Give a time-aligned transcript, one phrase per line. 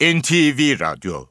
[0.00, 1.24] NTV Radyo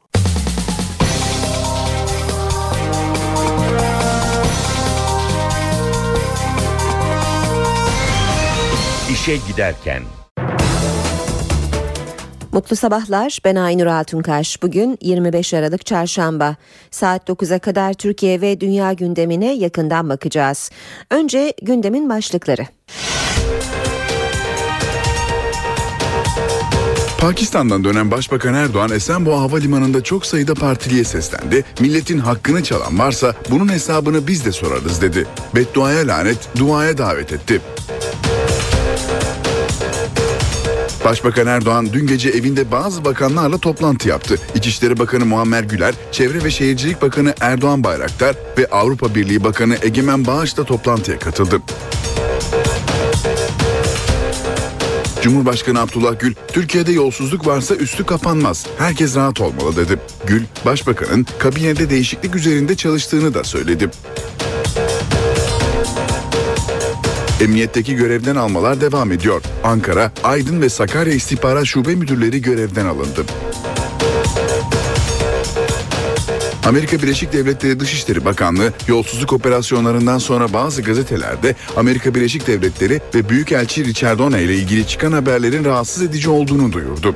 [9.12, 10.04] İşe Giderken
[12.52, 13.40] Mutlu sabahlar.
[13.46, 14.64] Ben Aynur Altunkaş.
[14.64, 16.56] Bugün 25 Aralık Çarşamba.
[16.92, 20.72] Saat 9'a kadar Türkiye ve dünya gündemine yakından bakacağız.
[21.10, 22.66] Önce gündemin başlıkları.
[27.22, 31.66] Pakistan'dan dönen Başbakan Erdoğan Esenboğa Havalimanı'nda çok sayıda partiliye seslendi.
[31.80, 35.28] Milletin hakkını çalan varsa bunun hesabını biz de sorarız dedi.
[35.56, 37.62] Bedduaya lanet, duaya davet etti.
[41.06, 44.40] Başbakan Erdoğan dün gece evinde bazı bakanlarla toplantı yaptı.
[44.56, 50.26] İçişleri Bakanı Muammer Güler, Çevre ve Şehircilik Bakanı Erdoğan Bayraktar ve Avrupa Birliği Bakanı Egemen
[50.28, 51.62] Bağış da toplantıya katıldı.
[55.22, 58.66] Cumhurbaşkanı Abdullah Gül, Türkiye'de yolsuzluk varsa üstü kapanmaz.
[58.78, 60.00] Herkes rahat olmalı dedi.
[60.28, 63.90] Gül, Başbakanın kabinede değişiklik üzerinde çalıştığını da söyledi.
[67.42, 69.42] Emniyetteki görevden almalar devam ediyor.
[69.64, 73.26] Ankara, Aydın ve Sakarya İstihbarat Şube Müdürleri görevden alındı.
[76.66, 83.86] Amerika Birleşik Devletleri Dışişleri Bakanlığı yolsuzluk operasyonlarından sonra bazı gazetelerde Amerika Birleşik Devletleri ve Büyükelçi
[83.86, 87.16] Richard O'Neill ile ilgili çıkan haberlerin rahatsız edici olduğunu duyurdu.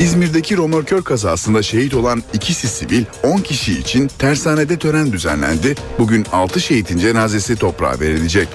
[0.00, 5.74] İzmir'deki romorkör kazasında şehit olan ikisi sivil 10 kişi için tersanede tören düzenlendi.
[5.98, 8.48] Bugün 6 şehitin cenazesi toprağa verilecek.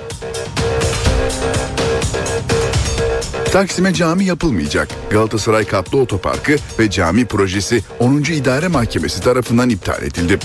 [3.52, 4.90] Taksim'e cami yapılmayacak.
[5.12, 8.14] Galatasaray Katlı Otoparkı ve cami projesi 10.
[8.18, 10.40] İdare Mahkemesi tarafından iptal edildi.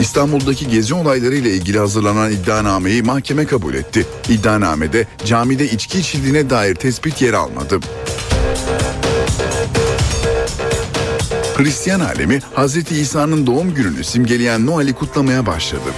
[0.00, 4.06] İstanbul'daki gezi olayları ile ilgili hazırlanan iddianameyi mahkeme kabul etti.
[4.28, 7.80] İddianamede camide içki içildiğine dair tespit yer almadı.
[11.56, 12.92] Hristiyan alemi Hz.
[12.92, 15.90] İsa'nın doğum gününü simgeleyen Noel'i kutlamaya başladı.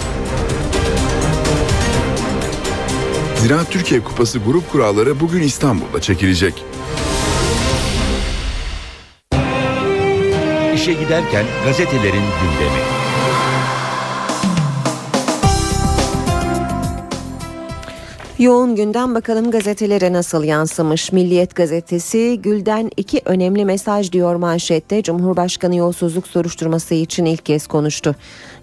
[3.46, 6.64] Ziraat Türkiye Kupası grup kuralları bugün İstanbul'da çekilecek.
[10.74, 13.05] İşe giderken gazetelerin gündemi.
[18.38, 21.12] Yoğun günden bakalım gazetelere nasıl yansımış.
[21.12, 25.02] Milliyet gazetesi Gül'den iki önemli mesaj diyor manşette.
[25.02, 28.14] Cumhurbaşkanı yolsuzluk soruşturması için ilk kez konuştu.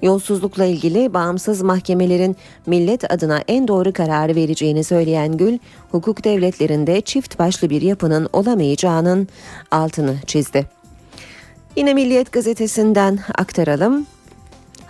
[0.02, 2.36] Yolsuzlukla ilgili bağımsız mahkemelerin
[2.66, 5.58] millet adına en doğru kararı vereceğini söyleyen Gül,
[5.92, 9.28] hukuk devletlerinde çift başlı bir yapının olamayacağının
[9.72, 10.66] altını çizdi.
[11.76, 14.06] Yine Milliyet gazetesinden aktaralım.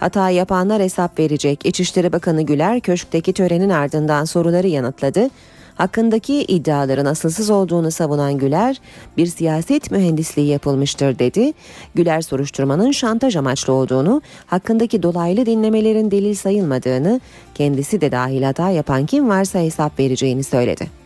[0.04, 1.66] Hata yapanlar hesap verecek.
[1.66, 5.30] İçişleri Bakanı Güler köşkteki törenin ardından soruları yanıtladı.
[5.76, 8.82] Hakkındaki iddiaların asılsız olduğunu savunan Güler,
[9.18, 11.54] bir siyaset mühendisliği yapılmıştır dedi.
[11.96, 17.22] Güler soruşturmanın şantaj amaçlı olduğunu, hakkındaki dolaylı dinlemelerin delil sayılmadığını,
[17.56, 21.03] kendisi de dahil hata yapan kim varsa hesap vereceğini söyledi.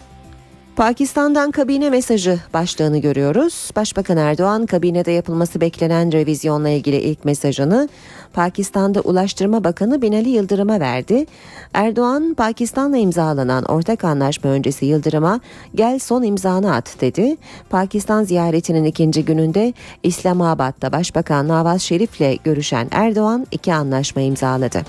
[0.78, 3.72] Pakistan'dan kabine mesajı başlığını görüyoruz.
[3.76, 7.90] Başbakan Erdoğan kabinede yapılması beklenen revizyonla ilgili ilk mesajını
[8.34, 11.26] Pakistan'da Ulaştırma Bakanı Binali Yıldırım'a verdi.
[11.74, 15.40] Erdoğan Pakistan'la imzalanan ortak anlaşma öncesi Yıldırım'a
[15.76, 17.38] gel son imzanı at dedi.
[17.70, 19.74] Pakistan ziyaretinin ikinci gününde
[20.04, 24.82] İslamabad'da Başbakan Nawaz Şerif'le görüşen Erdoğan iki anlaşma imzaladı.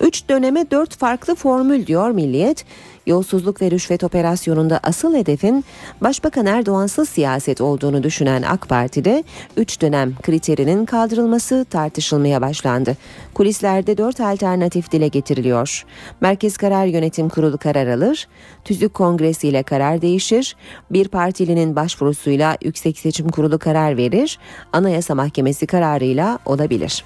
[0.00, 2.64] Üç döneme dört farklı formül diyor Milliyet.
[3.06, 5.64] Yolsuzluk ve rüşvet operasyonunda asıl hedefin
[6.00, 9.24] Başbakan Erdoğansız siyaset olduğunu düşünen AK Parti'de
[9.56, 12.96] 3 dönem kriterinin kaldırılması tartışılmaya başlandı.
[13.34, 15.84] Kulislerde 4 alternatif dile getiriliyor.
[16.20, 18.28] Merkez Karar Yönetim Kurulu karar alır,
[18.64, 20.56] Tüzük Kongresi ile karar değişir,
[20.90, 24.38] bir partilinin başvurusuyla Yüksek Seçim Kurulu karar verir,
[24.72, 27.04] Anayasa Mahkemesi kararıyla olabilir.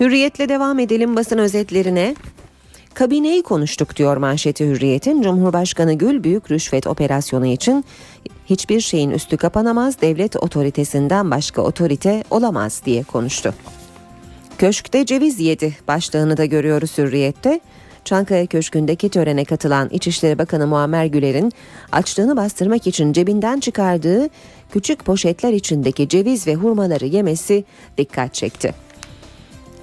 [0.00, 2.14] Hürriyetle devam edelim basın özetlerine.
[2.94, 5.22] Kabineyi konuştuk diyor manşeti Hürriyet'in.
[5.22, 7.84] Cumhurbaşkanı Gül büyük rüşvet operasyonu için
[8.46, 13.54] hiçbir şeyin üstü kapanamaz, devlet otoritesinden başka otorite olamaz diye konuştu.
[14.58, 17.60] Köşkte ceviz yedi başlığını da görüyoruz Hürriyet'te.
[18.04, 21.52] Çankaya Köşkü'ndeki törene katılan İçişleri Bakanı Muammer Güler'in
[21.92, 24.28] açlığını bastırmak için cebinden çıkardığı
[24.72, 27.64] küçük poşetler içindeki ceviz ve hurmaları yemesi
[27.98, 28.74] dikkat çekti.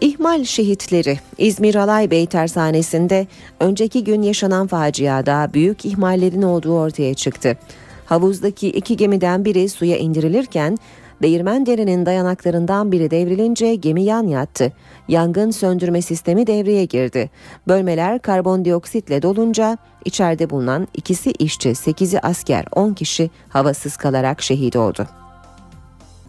[0.01, 3.27] İhmal şehitleri İzmir Alay Bey tersanesinde
[3.59, 7.57] önceki gün yaşanan faciada büyük ihmallerin olduğu ortaya çıktı.
[8.05, 10.77] Havuzdaki iki gemiden biri suya indirilirken
[11.21, 14.73] Değirmen derenin dayanaklarından biri devrilince gemi yan yattı.
[15.07, 17.29] Yangın söndürme sistemi devreye girdi.
[17.67, 25.07] Bölmeler karbondioksitle dolunca içeride bulunan ikisi işçi, 8'i asker, 10 kişi havasız kalarak şehit oldu.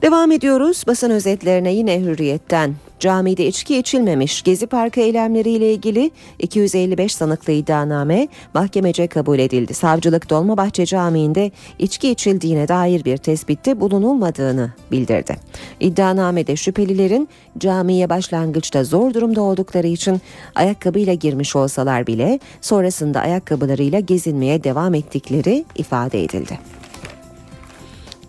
[0.02, 2.74] Devam ediyoruz basın özetlerine yine hürriyetten.
[2.98, 9.74] Camide içki içilmemiş Gezi Parkı eylemleriyle ilgili 255 sanıklı iddianame mahkemece kabul edildi.
[9.74, 15.36] Savcılık Dolmabahçe Camii'nde içki içildiğine dair bir tespitte bulunulmadığını bildirdi.
[15.80, 20.20] İddianamede şüphelilerin camiye başlangıçta zor durumda oldukları için
[20.54, 26.79] ayakkabıyla girmiş olsalar bile sonrasında ayakkabılarıyla gezinmeye devam ettikleri ifade edildi.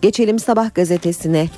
[0.02, 1.48] Geçelim Sabah gazetesine.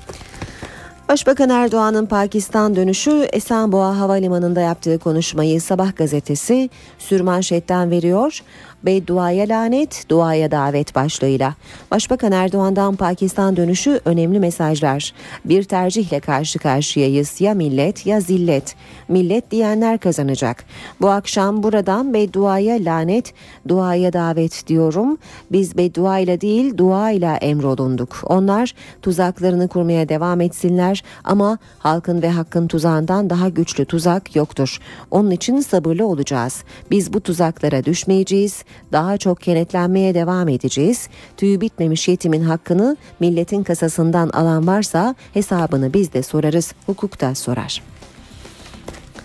[1.08, 8.40] Başbakan Erdoğan'ın Pakistan dönüşü Esenboğa Havalimanı'nda yaptığı konuşmayı Sabah gazetesi sürmanşetten veriyor.
[8.86, 11.54] Bedduaya lanet, duaya davet başlığıyla.
[11.90, 15.12] Başbakan Erdoğan'dan Pakistan dönüşü önemli mesajlar.
[15.44, 18.76] Bir tercihle karşı karşıyayız ya millet ya zillet.
[19.08, 20.64] Millet diyenler kazanacak.
[21.00, 23.34] Bu akşam buradan bedduaya lanet,
[23.68, 25.18] duaya davet diyorum.
[25.52, 28.20] Biz bedduayla değil duayla emrolunduk.
[28.24, 34.78] Onlar tuzaklarını kurmaya devam etsinler ama halkın ve hakkın tuzağından daha güçlü tuzak yoktur.
[35.10, 36.64] Onun için sabırlı olacağız.
[36.90, 41.08] Biz bu tuzaklara düşmeyeceğiz daha çok kenetlenmeye devam edeceğiz.
[41.36, 47.82] Tüyü bitmemiş yetimin hakkını milletin kasasından alan varsa hesabını biz de sorarız, hukuk da sorar.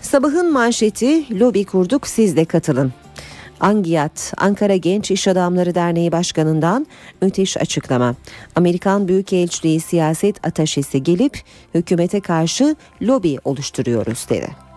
[0.00, 2.92] Sabahın manşeti lobi kurduk siz de katılın.
[3.60, 6.86] Angiyat, Ankara Genç İş Adamları Derneği Başkanı'ndan
[7.22, 8.14] müthiş açıklama.
[8.56, 11.42] Amerikan Büyükelçiliği siyaset ataşesi gelip
[11.74, 14.69] hükümete karşı lobi oluşturuyoruz dedi.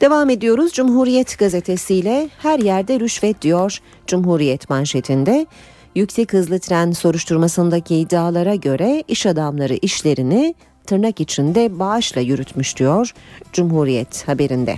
[0.00, 5.46] Devam ediyoruz Cumhuriyet gazetesiyle her yerde rüşvet diyor Cumhuriyet manşetinde.
[5.94, 10.54] Yüksek hızlı tren soruşturmasındaki iddialara göre iş adamları işlerini
[10.86, 13.14] tırnak içinde bağışla yürütmüş diyor
[13.52, 14.76] Cumhuriyet haberinde.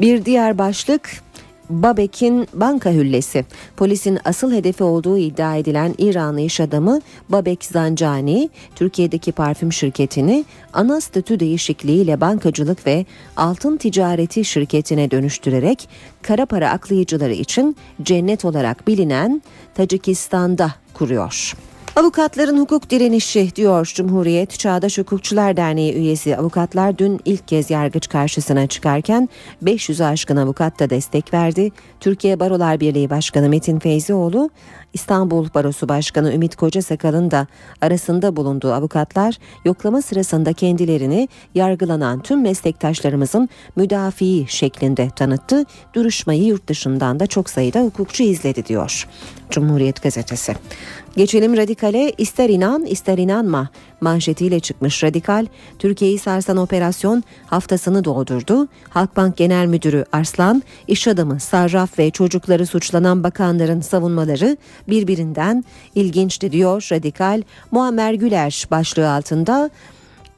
[0.00, 1.22] Bir diğer başlık
[1.70, 3.44] Babek'in banka hüllesi.
[3.76, 11.00] Polisin asıl hedefi olduğu iddia edilen İranlı iş adamı Babek Zancani, Türkiye'deki parfüm şirketini ana
[11.00, 15.88] statü değişikliğiyle bankacılık ve altın ticareti şirketine dönüştürerek
[16.22, 19.42] kara para aklayıcıları için cennet olarak bilinen
[19.74, 21.54] Tacikistan'da kuruyor.
[21.96, 28.66] Avukatların hukuk direnişi diyor Cumhuriyet Çağdaş Hukukçular Derneği üyesi avukatlar dün ilk kez yargıç karşısına
[28.66, 29.28] çıkarken
[29.64, 31.70] 500'ü aşkın avukat da destek verdi.
[32.00, 34.50] Türkiye Barolar Birliği Başkanı Metin Feyzioğlu
[34.92, 37.46] İstanbul Barosu Başkanı Ümit Kocasakal'ın da
[37.80, 45.64] arasında bulunduğu avukatlar yoklama sırasında kendilerini yargılanan tüm meslektaşlarımızın müdafii şeklinde tanıttı.
[45.94, 49.08] Duruşmayı yurt dışından da çok sayıda hukukçu izledi diyor
[49.50, 50.56] Cumhuriyet Gazetesi.
[51.16, 53.68] Geçelim radikale ister inan ister inanma
[54.00, 55.46] manşetiyle çıkmış radikal
[55.78, 58.68] Türkiye'yi sarsan operasyon haftasını doldurdu.
[58.88, 64.56] Halkbank Genel Müdürü Arslan, iş adamı, sarraf ve çocukları suçlanan bakanların savunmaları
[64.88, 65.64] birbirinden
[65.94, 67.42] ilginçti diyor radikal.
[67.70, 69.70] Muammer Güler başlığı altında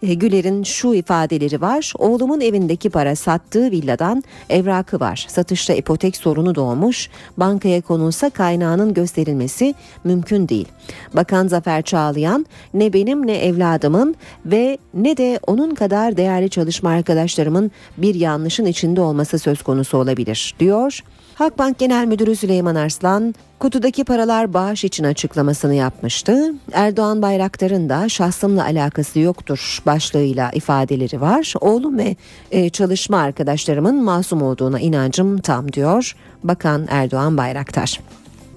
[0.03, 1.93] Güler'in şu ifadeleri var.
[1.99, 5.27] Oğlumun evindeki para sattığı villadan evrakı var.
[5.29, 7.11] Satışta ipotek sorunu doğmuş.
[7.37, 9.75] Bankaya konulsa kaynağının gösterilmesi
[10.05, 10.69] mümkün değil.
[11.15, 14.15] Bakan Zafer Çağlayan ne benim ne evladımın
[14.47, 20.55] ve ne de onun kadar değerli çalışma arkadaşlarımın bir yanlışın içinde olması söz konusu olabilir
[20.61, 21.01] diyor.
[21.39, 26.55] Halkbank Genel Müdürü Süleyman Arslan kutudaki paralar bağış için açıklamasını yapmıştı.
[26.73, 31.55] Erdoğan Bayraktar'ın da şahsımla alakası yoktur başlığıyla ifadeleri var.
[31.61, 32.17] Oğlum ve
[32.51, 38.01] e, çalışma arkadaşlarımın masum olduğuna inancım tam diyor Bakan Erdoğan Bayraktar.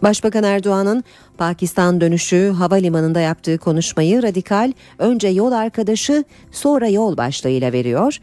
[0.03, 1.03] Başbakan Erdoğan'ın
[1.37, 8.19] Pakistan dönüşü havalimanında yaptığı konuşmayı radikal önce yol arkadaşı sonra yol başlığıyla veriyor.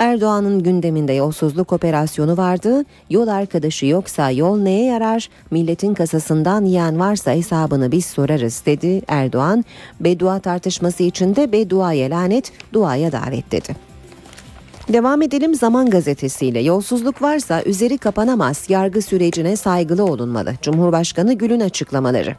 [0.00, 2.84] Erdoğan'ın gündeminde yolsuzluk operasyonu vardı.
[3.10, 5.28] Yol arkadaşı yoksa yol neye yarar?
[5.50, 9.64] Milletin kasasından yiyen varsa hesabını biz sorarız dedi Erdoğan.
[10.00, 13.76] Beddua tartışması içinde bedduaya lanet, duaya davet dedi.
[14.88, 16.60] Devam edelim Zaman Gazetesi'yle.
[16.60, 18.64] Yolsuzluk varsa üzeri kapanamaz.
[18.68, 20.54] Yargı sürecine saygılı olunmalı.
[20.62, 22.36] Cumhurbaşkanı Gül'ün açıklamaları.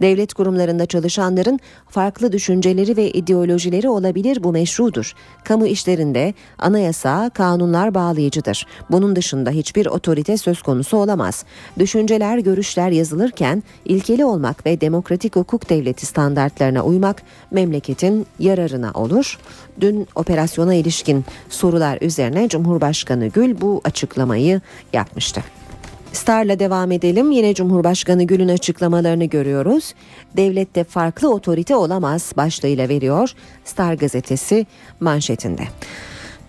[0.00, 5.14] Devlet kurumlarında çalışanların farklı düşünceleri ve ideolojileri olabilir bu meşrudur.
[5.44, 8.66] Kamu işlerinde anayasa, kanunlar bağlayıcıdır.
[8.90, 11.44] Bunun dışında hiçbir otorite söz konusu olamaz.
[11.78, 19.38] Düşünceler, görüşler yazılırken ilkeli olmak ve demokratik hukuk devleti standartlarına uymak memleketin yararına olur.
[19.80, 24.60] Dün operasyona ilişkin sorular üzerine Cumhurbaşkanı Gül bu açıklamayı
[24.92, 25.59] yapmıştı.
[26.12, 27.30] Star'la devam edelim.
[27.30, 29.94] Yine Cumhurbaşkanı Gül'ün açıklamalarını görüyoruz.
[30.36, 33.30] Devlette farklı otorite olamaz başlığıyla veriyor
[33.64, 34.66] Star gazetesi
[35.00, 35.62] manşetinde.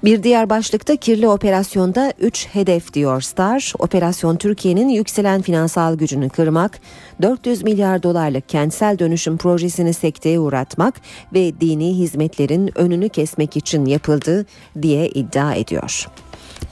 [0.03, 3.73] Bir diğer başlıkta kirli operasyonda 3 hedef diyor Star.
[3.79, 6.79] Operasyon Türkiye'nin yükselen finansal gücünü kırmak,
[7.21, 11.01] 400 milyar dolarlık kentsel dönüşüm projesini sekteye uğratmak
[11.33, 14.45] ve dini hizmetlerin önünü kesmek için yapıldı
[14.81, 16.07] diye iddia ediyor.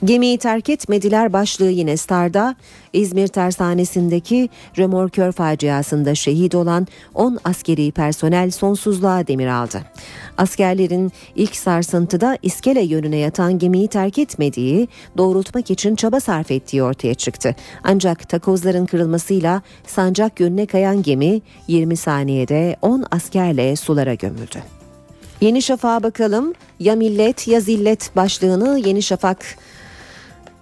[0.04, 2.56] Gemiyi terk etmediler başlığı yine Star'da.
[2.94, 9.82] İzmir tersanesindeki römorkör faciasında şehit olan 10 askeri personel sonsuzluğa demir aldı.
[10.38, 14.88] Askerlerin ilk sarsıntıda iskele yönüne yatan gemiyi terk etmediği,
[15.18, 17.56] doğrultmak için çaba sarf ettiği ortaya çıktı.
[17.84, 24.60] Ancak takozların kırılmasıyla sancak yönüne kayan gemi 20 saniyede 10 askerle sulara gömüldü.
[25.42, 26.54] Yeni Şafak'a bakalım.
[26.80, 29.46] Ya millet ya zillet başlığını Yeni Şafak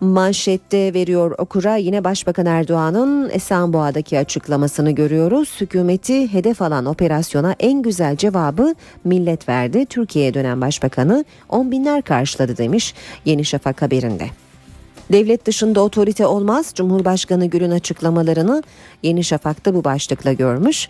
[0.01, 5.61] manşette veriyor okura yine Başbakan Erdoğan'ın Esenboğa'daki açıklamasını görüyoruz.
[5.61, 9.85] Hükümeti hedef alan operasyona en güzel cevabı millet verdi.
[9.85, 12.93] Türkiye'ye dönen başbakanı on binler karşıladı demiş
[13.25, 14.27] Yeni Şafak haberinde.
[15.11, 16.71] Devlet dışında otorite olmaz.
[16.75, 18.63] Cumhurbaşkanı Gül'ün açıklamalarını
[19.03, 20.89] Yeni Şafak'ta bu başlıkla görmüş.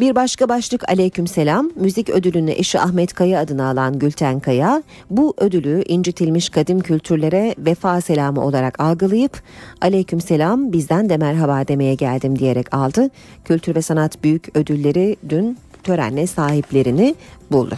[0.00, 1.70] Bir başka başlık aleyküm selam.
[1.76, 8.00] Müzik ödülünü eşi Ahmet Kaya adına alan Gülten Kaya bu ödülü incitilmiş kadim kültürlere vefa
[8.00, 9.42] selamı olarak algılayıp
[9.80, 13.10] aleyküm selam bizden de merhaba demeye geldim diyerek aldı.
[13.44, 17.14] Kültür ve sanat büyük ödülleri dün törenle sahiplerini
[17.50, 17.74] buldu.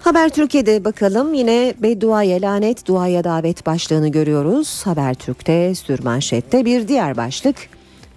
[0.00, 4.82] Haber Türkiye'de bakalım yine bedduaya lanet duaya davet başlığını görüyoruz.
[4.86, 7.56] Haber Türk'te sürmanşette bir diğer başlık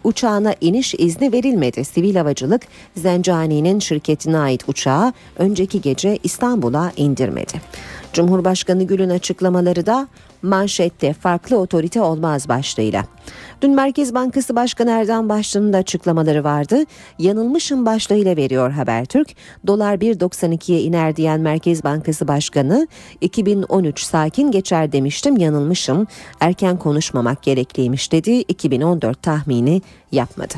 [0.03, 1.85] uçağına iniş izni verilmedi.
[1.85, 2.61] Sivil havacılık
[2.97, 7.61] Zencani'nin şirketine ait uçağı önceki gece İstanbul'a indirmedi.
[8.13, 10.07] Cumhurbaşkanı Gül'ün açıklamaları da
[10.41, 13.03] manşette farklı otorite olmaz başlığıyla.
[13.61, 16.83] Dün Merkez Bankası Başkanı Erdem Başkan'ın da açıklamaları vardı.
[17.19, 19.27] Yanılmışım başlığıyla veriyor Habertürk.
[19.67, 22.87] Dolar 1.92'ye iner diyen Merkez Bankası Başkanı
[23.21, 26.07] 2013 sakin geçer demiştim yanılmışım.
[26.39, 28.31] Erken konuşmamak gerekliymiş dedi.
[28.31, 29.81] 2014 tahmini
[30.11, 30.53] yapmadı.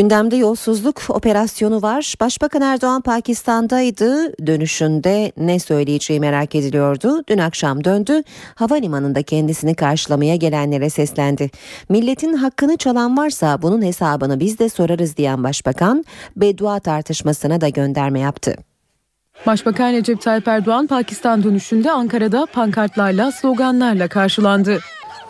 [0.00, 2.14] Gündemde yolsuzluk operasyonu var.
[2.20, 4.32] Başbakan Erdoğan Pakistan'daydı.
[4.46, 7.24] Dönüşünde ne söyleyeceği merak ediliyordu.
[7.28, 8.22] Dün akşam döndü.
[8.54, 11.50] Havalimanında kendisini karşılamaya gelenlere seslendi.
[11.88, 16.04] Milletin hakkını çalan varsa bunun hesabını biz de sorarız diyen başbakan
[16.36, 18.54] beddua tartışmasına da gönderme yaptı.
[19.46, 24.78] Başbakan Recep Tayyip Erdoğan Pakistan dönüşünde Ankara'da pankartlarla, sloganlarla karşılandı.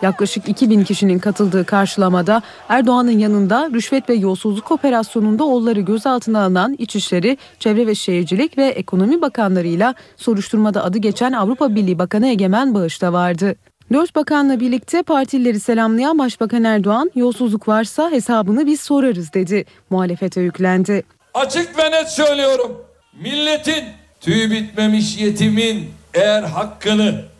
[0.01, 7.37] Yaklaşık 2000 kişinin katıldığı karşılamada Erdoğan'ın yanında rüşvet ve yolsuzluk operasyonunda oğulları gözaltına alınan İçişleri,
[7.59, 13.13] Çevre ve Şehircilik ve Ekonomi Bakanlarıyla soruşturmada adı geçen Avrupa Birliği Bakanı Egemen Bağış da
[13.13, 13.55] vardı.
[13.93, 19.65] Dört bakanla birlikte partilileri selamlayan Başbakan Erdoğan yolsuzluk varsa hesabını biz sorarız dedi.
[19.89, 21.03] Muhalefete yüklendi.
[21.33, 22.81] Açık ve net söylüyorum.
[23.21, 23.83] Milletin
[24.21, 27.30] tüy bitmemiş yetimin eğer hakkını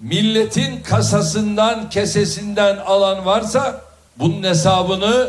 [0.00, 3.80] milletin kasasından kesesinden alan varsa
[4.18, 5.28] bunun hesabını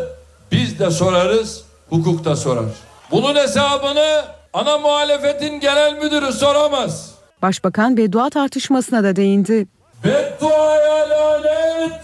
[0.51, 2.65] biz de sorarız, hukuk da sorar.
[3.11, 7.11] Bunun hesabını ana muhalefetin genel müdürü soramaz.
[7.41, 9.67] Başbakan beddua tartışmasına da değindi.
[10.03, 12.01] Bedduaya lanet,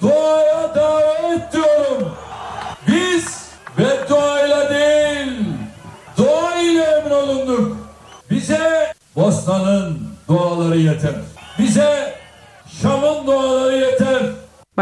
[0.00, 2.12] duaya davet diyorum.
[2.88, 3.24] Biz
[3.78, 5.32] bedduayla değil,
[6.16, 7.76] dua ile emrolunduk.
[8.30, 11.14] Bize Bosna'nın duaları yeter.
[11.58, 11.91] Bize.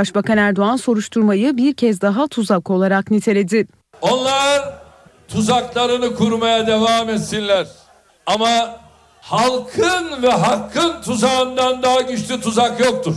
[0.00, 3.66] Başbakan Erdoğan soruşturmayı bir kez daha tuzak olarak niteledi.
[4.00, 4.74] Onlar
[5.28, 7.66] tuzaklarını kurmaya devam etsinler.
[8.26, 8.76] Ama
[9.20, 13.14] halkın ve hakkın tuzağından daha güçlü tuzak yoktur.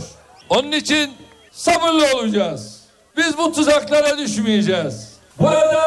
[0.48, 1.10] Onun için
[1.52, 2.80] sabırlı olacağız.
[3.16, 5.12] Biz bu tuzaklara düşmeyeceğiz.
[5.40, 5.84] Burada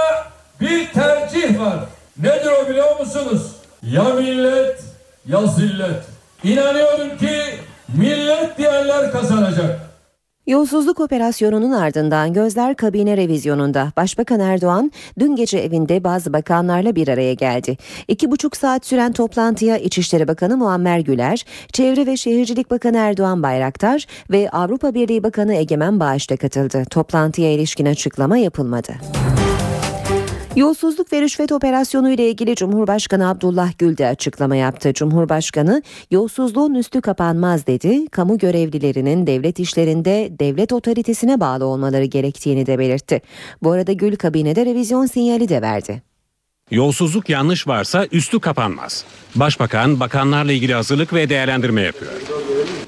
[0.62, 1.80] bir tercih var.
[2.18, 3.42] Nedir o biliyor musunuz?
[3.84, 4.84] Ya millet
[5.26, 6.04] ya zillet.
[6.44, 7.42] İnanıyorum ki
[7.88, 9.87] millet diyenler kazanacak.
[10.48, 13.92] Yolsuzluk operasyonunun ardından gözler kabine revizyonunda.
[13.98, 17.78] Başbakan Erdoğan dün gece evinde bazı bakanlarla bir araya geldi.
[18.08, 24.06] İki buçuk saat süren toplantıya İçişleri Bakanı Muammer Güler, Çevre ve Şehircilik Bakanı Erdoğan Bayraktar
[24.32, 26.84] ve Avrupa Birliği Bakanı Egemen Bağış da katıldı.
[26.90, 28.94] Toplantıya ilişkin açıklama yapılmadı.
[30.58, 34.94] Yolsuzluk ve rüşvet operasyonu ile ilgili Cumhurbaşkanı Abdullah Gül de açıklama yaptı.
[34.94, 38.08] Cumhurbaşkanı yolsuzluğun üstü kapanmaz dedi.
[38.08, 43.22] Kamu görevlilerinin devlet işlerinde devlet otoritesine bağlı olmaları gerektiğini de belirtti.
[43.64, 46.02] Bu arada Gül kabinede revizyon sinyali de verdi.
[46.72, 49.06] Yolsuzluk yanlış varsa üstü kapanmaz.
[49.36, 52.12] Başbakan bakanlarla ilgili hazırlık ve değerlendirme yapıyor.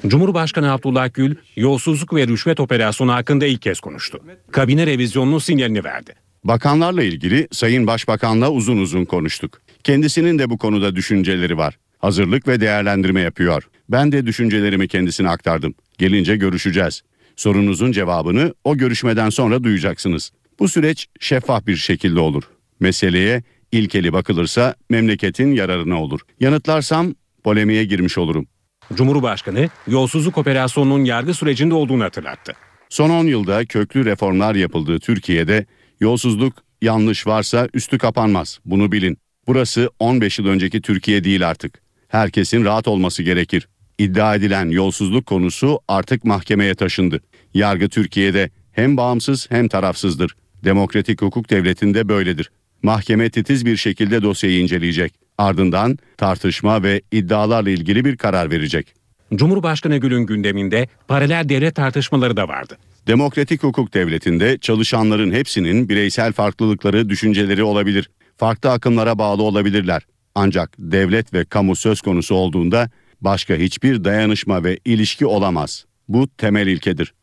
[0.06, 4.20] Cumhurbaşkanı Abdullah Gül, yolsuzluk ve rüşvet operasyonu hakkında ilk kez konuştu.
[4.50, 6.29] Kabine revizyonunun sinyalini verdi.
[6.44, 9.60] Bakanlarla ilgili Sayın Başbakan'la uzun uzun konuştuk.
[9.84, 11.78] Kendisinin de bu konuda düşünceleri var.
[11.98, 13.68] Hazırlık ve değerlendirme yapıyor.
[13.88, 15.74] Ben de düşüncelerimi kendisine aktardım.
[15.98, 17.02] Gelince görüşeceğiz.
[17.36, 20.30] Sorunuzun cevabını o görüşmeden sonra duyacaksınız.
[20.58, 22.42] Bu süreç şeffaf bir şekilde olur.
[22.80, 23.42] Meseleye
[23.72, 26.20] ilkeli bakılırsa memleketin yararına olur.
[26.40, 28.46] Yanıtlarsam polemiğe girmiş olurum.
[28.94, 32.52] Cumhurbaşkanı yolsuzluk operasyonunun yargı sürecinde olduğunu hatırlattı.
[32.88, 35.66] Son 10 yılda köklü reformlar yapıldığı Türkiye'de
[36.00, 38.58] yolsuzluk yanlış varsa üstü kapanmaz.
[38.64, 39.18] Bunu bilin.
[39.46, 41.82] Burası 15 yıl önceki Türkiye değil artık.
[42.08, 43.68] Herkesin rahat olması gerekir.
[43.98, 47.20] İddia edilen yolsuzluk konusu artık mahkemeye taşındı.
[47.54, 50.36] Yargı Türkiye'de hem bağımsız hem tarafsızdır.
[50.64, 52.50] Demokratik hukuk devletinde böyledir.
[52.82, 55.14] Mahkeme titiz bir şekilde dosyayı inceleyecek.
[55.38, 58.94] Ardından tartışma ve iddialarla ilgili bir karar verecek.
[59.34, 62.78] Cumhurbaşkanı Gül'ün gündeminde paralel devlet tartışmaları da vardı.
[63.06, 68.10] Demokratik hukuk devletinde çalışanların hepsinin bireysel farklılıkları, düşünceleri olabilir.
[68.36, 70.02] Farklı akımlara bağlı olabilirler.
[70.34, 72.90] Ancak devlet ve kamu söz konusu olduğunda
[73.20, 75.84] başka hiçbir dayanışma ve ilişki olamaz.
[76.08, 77.14] Bu temel ilkedir.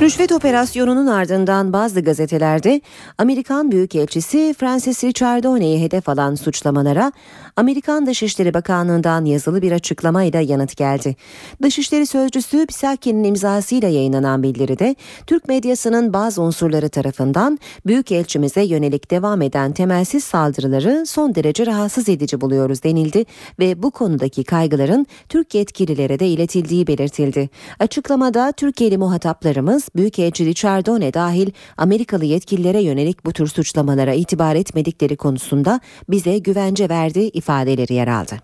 [0.00, 2.80] Rüşvet operasyonunun ardından bazı gazetelerde
[3.18, 7.12] Amerikan Büyükelçisi Francis Richardone'yi hedef alan suçlamalara
[7.56, 11.16] Amerikan Dışişleri Bakanlığı'ndan yazılı bir açıklamayla yanıt geldi.
[11.62, 19.72] Dışişleri Sözcüsü Psaki'nin imzasıyla yayınlanan bildiride Türk medyasının bazı unsurları tarafından Büyükelçimize yönelik devam eden
[19.72, 23.24] temelsiz saldırıları son derece rahatsız edici buluyoruz denildi
[23.58, 27.48] ve bu konudaki kaygıların Türk yetkililere de iletildiği belirtildi.
[27.78, 35.80] Açıklamada Türkiye'li muhataplarımız Büyükelçi Richardone dahil Amerikalı yetkililere yönelik bu tür suçlamalara itibar etmedikleri konusunda
[36.08, 38.38] bize güvence verdi ifadeleri yer aldı.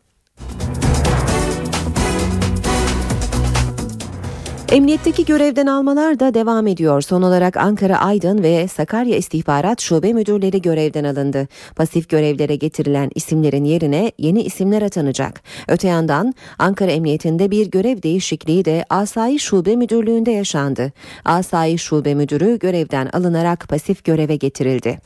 [4.73, 7.01] Emniyetteki görevden almalar da devam ediyor.
[7.03, 11.49] Son olarak Ankara Aydın ve Sakarya İstihbarat Şube Müdürleri görevden alındı.
[11.77, 15.43] Pasif görevlere getirilen isimlerin yerine yeni isimler atanacak.
[15.69, 20.93] Öte yandan Ankara Emniyetinde bir görev değişikliği de Asayi Şube Müdürlüğü'nde yaşandı.
[21.25, 24.99] Asayi Şube Müdürü görevden alınarak pasif göreve getirildi.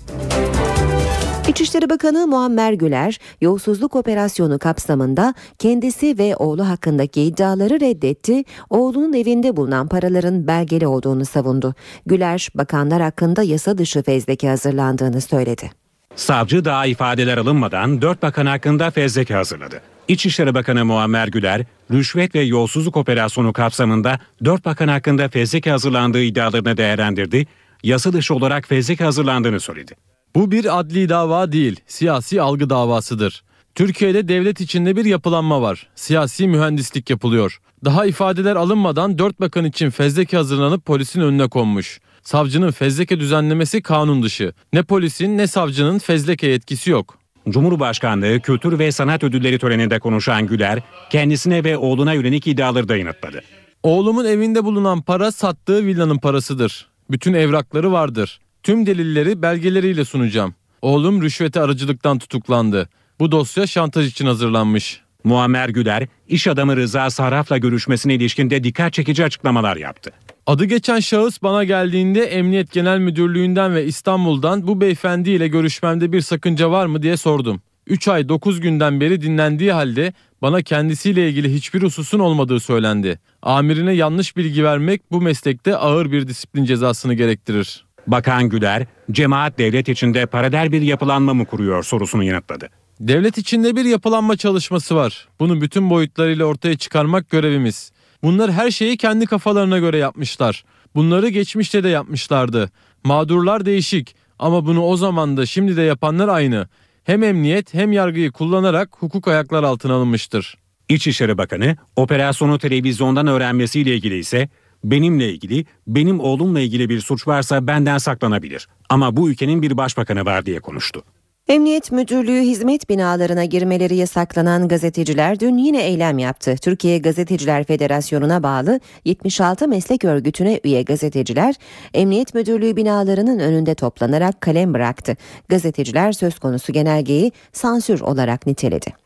[1.57, 9.57] İçişleri Bakanı Muammer Güler, yolsuzluk operasyonu kapsamında kendisi ve oğlu hakkındaki iddiaları reddetti, oğlunun evinde
[9.57, 11.75] bulunan paraların belgeli olduğunu savundu.
[12.07, 15.71] Güler, bakanlar hakkında yasa dışı fezleke hazırlandığını söyledi.
[16.17, 19.81] Savcı daha ifadeler alınmadan dört bakan hakkında fezleke hazırladı.
[20.09, 26.77] İçişleri Bakanı Muammer Güler, rüşvet ve yolsuzluk operasyonu kapsamında dört bakan hakkında fezleke hazırlandığı iddialarını
[26.77, 27.47] değerlendirdi,
[27.83, 29.95] yasa dışı olarak fezleke hazırlandığını söyledi.
[30.37, 33.45] Bu bir adli dava değil, siyasi algı davasıdır.
[33.75, 35.87] Türkiye'de devlet içinde bir yapılanma var.
[35.95, 37.59] Siyasi mühendislik yapılıyor.
[37.85, 42.01] Daha ifadeler alınmadan dört bakan için fezleke hazırlanıp polisin önüne konmuş.
[42.23, 44.53] Savcının fezleke düzenlemesi kanun dışı.
[44.73, 47.19] Ne polisin ne savcının fezleke yetkisi yok.
[47.49, 53.43] Cumhurbaşkanlığı Kültür ve Sanat Ödülleri töreninde konuşan Güler, kendisine ve oğluna yönelik iddiaları da yanıtladı.
[53.83, 56.89] Oğlumun evinde bulunan para sattığı villanın parasıdır.
[57.11, 58.41] Bütün evrakları vardır.
[58.67, 60.55] Tüm delilleri belgeleriyle sunacağım.
[60.83, 62.89] Oğlum rüşvete aracılıktan tutuklandı.
[63.21, 65.01] Bu dosya şantaj için hazırlanmış.
[65.25, 70.11] Muammer Güler, iş adamı Rıza Sarraf'la görüşmesine ilişkinde dikkat çekici açıklamalar yaptı.
[70.47, 76.71] Adı geçen şahıs bana geldiğinde Emniyet Genel Müdürlüğü'nden ve İstanbul'dan bu beyefendiyle görüşmemde bir sakınca
[76.71, 77.63] var mı diye sordum.
[77.87, 83.19] 3 ay 9 günden beri dinlendiği halde bana kendisiyle ilgili hiçbir hususun olmadığı söylendi.
[83.43, 87.86] Amirine yanlış bilgi vermek bu meslekte ağır bir disiplin cezasını gerektirir.
[88.07, 92.69] Bakan Güler, cemaat devlet içinde paralel bir yapılanma mı kuruyor sorusunu yanıtladı.
[93.01, 95.29] Devlet içinde bir yapılanma çalışması var.
[95.41, 97.93] Bunu bütün boyutlarıyla ortaya çıkarmak görevimiz.
[98.23, 100.65] Bunlar her şeyi kendi kafalarına göre yapmışlar.
[100.95, 102.71] Bunları geçmişte de yapmışlardı.
[103.05, 106.69] Mağdurlar değişik ama bunu o zaman da şimdi de yapanlar aynı.
[107.05, 110.59] Hem emniyet hem yargıyı kullanarak hukuk ayaklar altına alınmıştır.
[110.89, 114.49] İçişleri Bakanı operasyonu televizyondan öğrenmesiyle ilgili ise
[114.91, 118.69] benimle ilgili, benim oğlumla ilgili bir suç varsa benden saklanabilir.
[118.89, 121.03] Ama bu ülkenin bir başbakanı var diye konuştu.
[121.49, 126.57] Emniyet Müdürlüğü hizmet binalarına girmeleri yasaklanan gazeteciler dün yine eylem yaptı.
[126.63, 131.55] Türkiye Gazeteciler Federasyonu'na bağlı 76 meslek örgütüne üye gazeteciler
[131.95, 135.17] Emniyet Müdürlüğü binalarının önünde toplanarak kalem bıraktı.
[135.49, 139.06] Gazeteciler söz konusu genelgeyi sansür olarak niteledi.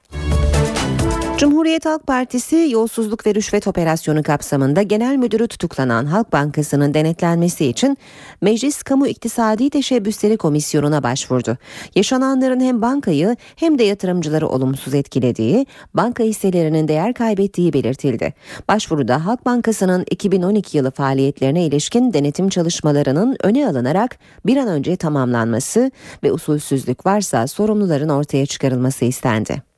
[1.40, 7.98] Cumhuriyet Halk Partisi yolsuzluk ve rüşvet operasyonu kapsamında genel müdürü tutuklanan Halk Bankası'nın denetlenmesi için
[8.40, 11.56] Meclis Kamu İktisadi Teşebbüsleri Komisyonu'na başvurdu.
[11.94, 18.34] Yaşananların hem bankayı hem de yatırımcıları olumsuz etkilediği, banka hisselerinin değer kaybettiği belirtildi.
[18.68, 25.90] Başvuruda Halk Bankası'nın 2012 yılı faaliyetlerine ilişkin denetim çalışmalarının öne alınarak bir an önce tamamlanması
[26.22, 29.69] ve usulsüzlük varsa sorumluların ortaya çıkarılması istendi.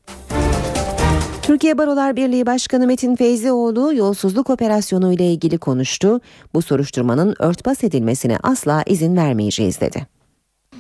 [1.53, 6.21] Türkiye Barolar Birliği Başkanı Metin Feyzioğlu yolsuzluk operasyonu ile ilgili konuştu.
[6.55, 10.07] Bu soruşturmanın örtbas edilmesine asla izin vermeyeceğiz dedi.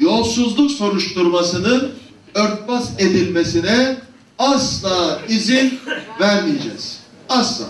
[0.00, 1.92] Yolsuzluk soruşturmasının
[2.35, 3.96] örtbas edilmesine
[4.38, 5.78] asla izin
[6.20, 6.98] vermeyeceğiz.
[7.28, 7.64] Asla.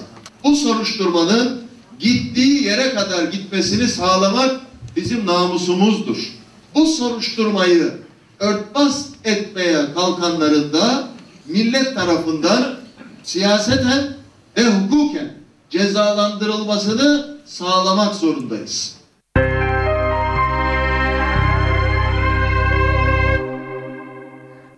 [0.45, 1.63] Bu soruşturmanın
[1.99, 4.61] gittiği yere kadar gitmesini sağlamak
[4.97, 6.33] bizim namusumuzdur.
[6.75, 7.93] Bu soruşturmayı
[8.41, 11.09] örtbas etmeye kalkanların da
[11.47, 12.82] millet tarafından
[13.23, 14.17] siyaseten
[14.57, 15.35] ve hukuken
[15.71, 19.02] cezalandırılmasını sağlamak zorundayız.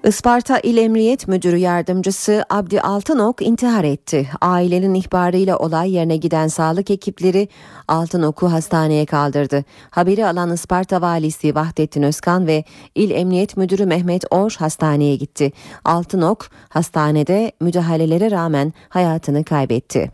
[0.04, 4.28] Isparta İl Emniyet Müdürü Yardımcısı Abdi Altınok intihar etti.
[4.40, 7.48] Ailenin ihbarıyla olay yerine giden sağlık ekipleri
[7.88, 9.64] Altınok'u hastaneye kaldırdı.
[9.90, 12.64] Haberi alan Isparta Valisi Vahdettin Özkan ve
[12.94, 15.52] İl Emniyet Müdürü Mehmet Or hastaneye gitti.
[15.84, 20.10] Altınok hastanede müdahalelere rağmen hayatını kaybetti.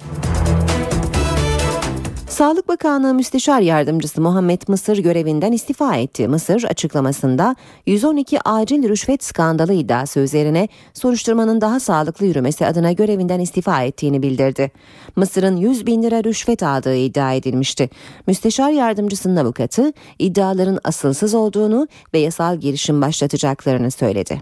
[2.30, 6.28] Sağlık Bakanlığı Müsteşar Yardımcısı Muhammed Mısır görevinden istifa etti.
[6.28, 13.82] Mısır açıklamasında 112 acil rüşvet skandalı iddiası üzerine soruşturmanın daha sağlıklı yürümesi adına görevinden istifa
[13.82, 14.70] ettiğini bildirdi.
[15.16, 17.90] Mısır'ın 100 bin lira rüşvet aldığı iddia edilmişti.
[18.26, 24.40] Müsteşar Yardımcısının avukatı iddiaların asılsız olduğunu ve yasal girişim başlatacaklarını söyledi.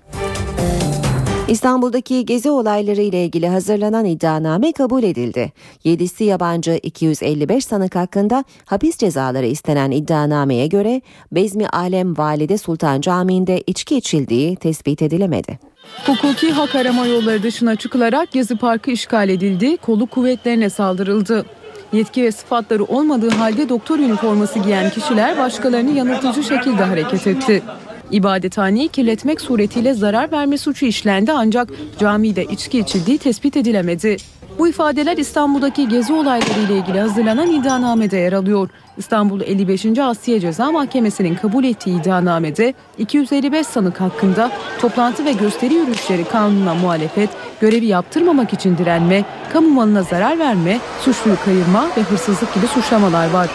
[1.49, 5.53] İstanbul'daki gezi olayları ile ilgili hazırlanan iddianame kabul edildi.
[5.85, 13.63] 7'si yabancı 255 sanık hakkında hapis cezaları istenen iddianameye göre Bezmi Alem Valide Sultan Camii'nde
[13.67, 15.59] içki içildiği tespit edilemedi.
[16.07, 21.47] Hukuki hak arama yolları dışına çıkılarak Gezi Parkı işgal edildi, kolu kuvvetlerine saldırıldı.
[21.93, 27.63] Yetki ve sıfatları olmadığı halde doktor üniforması giyen kişiler başkalarını yanıltıcı şekilde hareket etti.
[28.11, 31.69] İbadethaneyi kirletmek suretiyle zarar verme suçu işlendi ancak
[31.99, 34.17] camide içki içildiği tespit edilemedi.
[34.59, 38.69] Bu ifadeler İstanbul'daki gezi olayları ile ilgili hazırlanan iddianamede yer alıyor.
[38.97, 39.87] İstanbul 55.
[39.99, 47.31] Asya Ceza Mahkemesi'nin kabul ettiği iddianamede 255 sanık hakkında toplantı ve gösteri yürüyüşleri kanununa muhalefet,
[47.61, 53.49] görevi yaptırmamak için direnme, kamu malına zarar verme, suçluyu kayırma ve hırsızlık gibi suçlamalar var.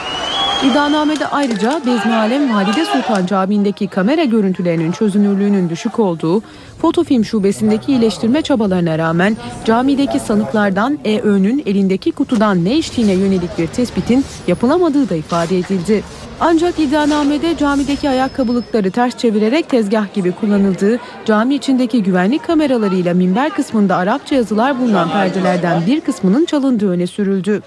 [0.64, 6.42] İddianamede ayrıca Bezmi Alem Valide Sultan Camii'ndeki kamera görüntülerinin çözünürlüğünün düşük olduğu,
[6.82, 14.26] fotofilm şubesindeki iyileştirme çabalarına rağmen camideki sanıklardan EÖ'nün elindeki kutudan ne içtiğine yönelik bir tespitin
[14.48, 16.04] yapılamadığı da ifade edildi.
[16.40, 23.96] Ancak iddianamede camideki ayakkabılıkları ters çevirerek tezgah gibi kullanıldığı, cami içindeki güvenlik kameralarıyla minber kısmında
[23.96, 27.62] Arapça yazılar bulunan perdelerden bir kısmının çalındığı öne sürüldü.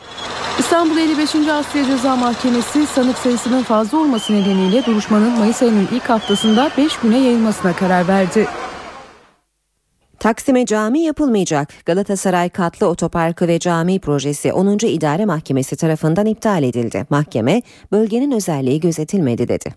[0.59, 1.35] İstanbul 55.
[1.35, 7.19] Asya Ceza Mahkemesi sanık sayısının fazla olması nedeniyle duruşmanın Mayıs ayının ilk haftasında 5 güne
[7.19, 8.47] yayılmasına karar verdi.
[10.21, 11.69] Taksim'e cami yapılmayacak.
[11.87, 14.79] Galatasaray Katlı Otoparkı ve Cami Projesi 10.
[14.87, 17.07] İdare Mahkemesi tarafından iptal edildi.
[17.11, 19.75] Mahkeme bölgenin özelliği gözetilmedi dedi.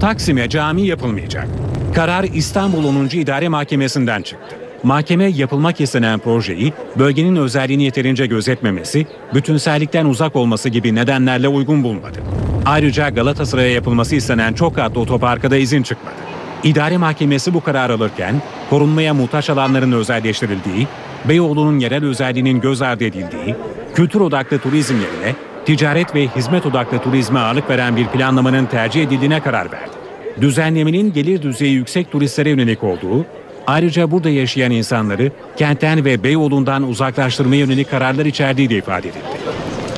[0.00, 1.48] Taksim'e cami yapılmayacak.
[1.94, 3.04] Karar İstanbul 10.
[3.12, 4.56] İdare Mahkemesi'nden çıktı.
[4.82, 12.18] Mahkeme yapılmak istenen projeyi bölgenin özelliğini yeterince gözetmemesi, bütünsellikten uzak olması gibi nedenlerle uygun bulmadı.
[12.66, 16.16] Ayrıca Galatasaray'a yapılması istenen çok katlı otoparka da izin çıkmadı.
[16.64, 20.86] İdare Mahkemesi bu karar alırken korunmaya muhtaç alanların özelleştirildiği,
[21.28, 23.56] Beyoğlu'nun yerel özelliğinin göz ardı edildiği,
[23.94, 25.34] kültür odaklı turizm yerine
[25.66, 29.90] ticaret ve hizmet odaklı turizme ağırlık veren bir planlamanın tercih edildiğine karar verdi.
[30.40, 33.26] Düzenlemenin gelir düzeyi yüksek turistlere yönelik olduğu,
[33.66, 39.26] ayrıca burada yaşayan insanları kentten ve Beyoğlu'ndan uzaklaştırmaya yönelik kararlar içerdiği de ifade edildi.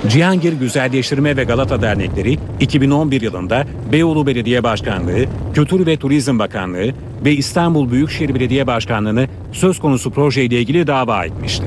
[0.06, 6.92] Cihangir Güzelleştirme ve Galata Dernekleri 2011 yılında Beyoğlu Belediye Başkanlığı, Kültür ve Turizm Bakanlığı
[7.24, 11.64] ve İstanbul Büyükşehir Belediye Başkanlığı'nı söz konusu projeyle ilgili dava etmişti.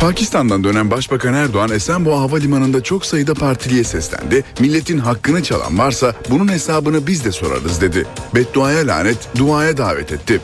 [0.00, 4.44] Pakistan'dan dönen Başbakan Erdoğan Esenboğa Havalimanı'nda çok sayıda partiliye seslendi.
[4.60, 8.06] Milletin hakkını çalan varsa bunun hesabını biz de sorarız dedi.
[8.34, 10.40] Bedduaya lanet, duaya davet etti.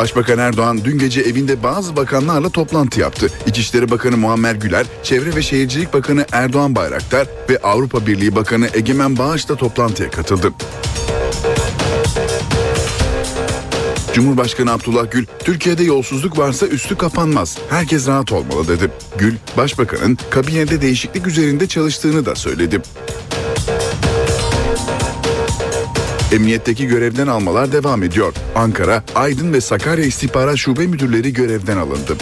[0.00, 3.30] Başbakan Erdoğan dün gece evinde bazı bakanlarla toplantı yaptı.
[3.46, 9.18] İçişleri Bakanı Muammer Güler, Çevre ve Şehircilik Bakanı Erdoğan Bayraktar ve Avrupa Birliği Bakanı Egemen
[9.18, 10.52] Bağış da toplantıya katıldı.
[14.14, 17.58] Cumhurbaşkanı Abdullah Gül, Türkiye'de yolsuzluk varsa üstü kapanmaz.
[17.70, 18.90] Herkes rahat olmalı dedi.
[19.18, 22.82] Gül, Başbakanın kabinede değişiklik üzerinde çalıştığını da söyledi.
[26.32, 28.32] Emniyetteki görevden almalar devam ediyor.
[28.54, 32.16] Ankara, Aydın ve Sakarya İstihbarat Şube Müdürleri görevden alındı.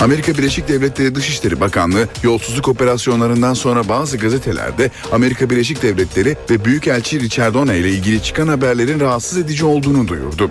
[0.00, 7.20] Amerika Birleşik Devletleri Dışişleri Bakanlığı yolsuzluk operasyonlarından sonra bazı gazetelerde Amerika Birleşik Devletleri ve Büyükelçi
[7.20, 10.50] Richard O'Neill ile ilgili çıkan haberlerin rahatsız edici olduğunu duyurdu.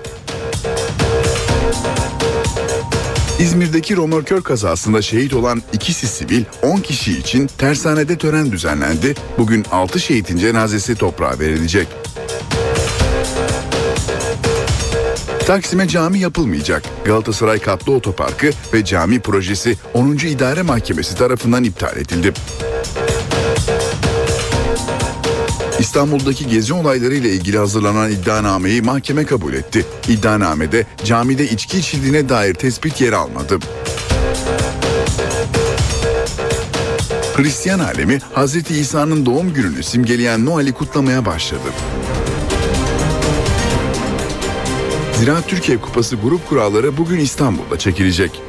[3.44, 9.16] İzmir'deki romorkör kazasında şehit olan ikisi sivil 10 kişi için tersanede tören düzenlendi.
[9.38, 11.88] Bugün 6 şehitin cenazesi toprağa verilecek.
[15.48, 16.84] Taksim'e cami yapılmayacak.
[17.06, 20.16] Galatasaray Katlı Otoparkı ve cami projesi 10.
[20.16, 22.34] İdare Mahkemesi tarafından iptal edildi.
[25.84, 29.86] İstanbul'daki gezi olayları ile ilgili hazırlanan iddianameyi mahkeme kabul etti.
[30.08, 33.60] İddianamede camide içki içildiğine dair tespit yer almadı.
[37.36, 41.70] Hristiyan alemi Hazreti İsa'nın doğum gününü simgeleyen Noel'i kutlamaya başladı.
[45.20, 48.42] Ziraat Türkiye Kupası grup kuralları bugün İstanbul'da çekilecek.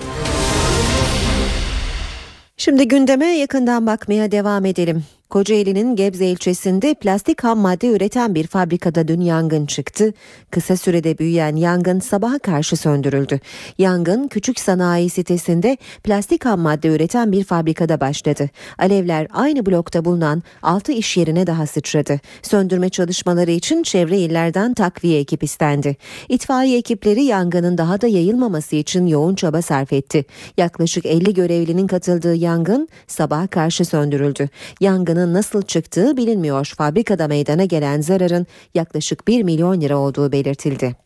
[2.56, 5.04] Şimdi gündeme yakından bakmaya devam edelim.
[5.34, 10.12] Kocaeli'nin Gebze ilçesinde plastik ham madde üreten bir fabrikada dün yangın çıktı.
[10.50, 13.40] Kısa sürede büyüyen yangın sabaha karşı söndürüldü.
[13.78, 18.50] Yangın küçük sanayi sitesinde plastik ham madde üreten bir fabrikada başladı.
[18.78, 22.20] Alevler aynı blokta bulunan 6 iş yerine daha sıçradı.
[22.42, 25.96] Söndürme çalışmaları için çevre illerden takviye ekip istendi.
[26.28, 30.24] İtfaiye ekipleri yangının daha da yayılmaması için yoğun çaba sarf etti.
[30.56, 34.48] Yaklaşık 50 görevlinin katıldığı yangın sabaha karşı söndürüldü.
[34.80, 36.72] Yangının nasıl çıktığı bilinmiyor.
[36.76, 40.96] Fabrikada meydana gelen zararın yaklaşık 1 milyon lira olduğu belirtildi.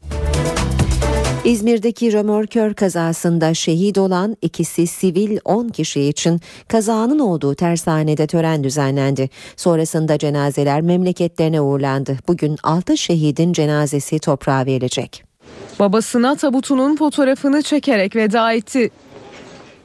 [1.44, 9.30] İzmir'deki römorkör kazasında şehit olan ikisi sivil 10 kişi için kazanın olduğu tersanede tören düzenlendi.
[9.56, 12.16] Sonrasında cenazeler memleketlerine uğurlandı.
[12.28, 15.24] Bugün 6 şehidin cenazesi toprağa verilecek.
[15.78, 18.90] Babasına tabutunun fotoğrafını çekerek veda etti.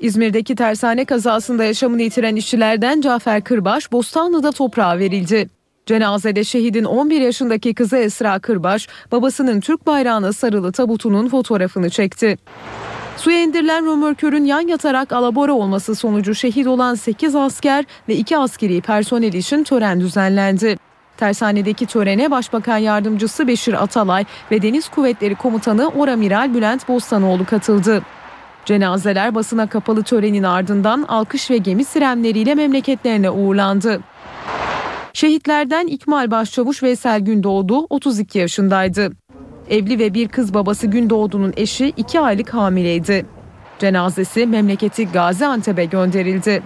[0.04, 5.50] İzmir'deki tersane kazasında yaşamını yitiren işçilerden Cafer Kırbaş Bostanlı'da toprağa verildi.
[5.86, 12.38] Cenazede şehidin 11 yaşındaki kızı Esra Kırbaş babasının Türk bayrağına sarılı tabutunun fotoğrafını çekti.
[13.18, 18.82] Suya indirilen römorkörün yan yatarak alabora olması sonucu şehit olan 8 asker ve 2 askeri
[18.82, 20.78] personel için tören düzenlendi.
[21.18, 28.02] Tersanedeki törene Başbakan Yardımcısı Beşir Atalay ve Deniz Kuvvetleri Komutanı Oramiral Bülent Bostanoğlu katıldı.
[28.66, 34.00] Cenazeler basına kapalı törenin ardından alkış ve gemi sirenleriyle memleketlerine uğurlandı.
[35.14, 39.12] Şehitlerden İkmal Başçavuş Veysel Gündoğdu 32 yaşındaydı.
[39.70, 43.26] Evli ve bir kız babası Gündoğdu'nun eşi 2 aylık hamileydi.
[43.80, 46.64] Cenazesi memleketi Gaziantep'e gönderildi.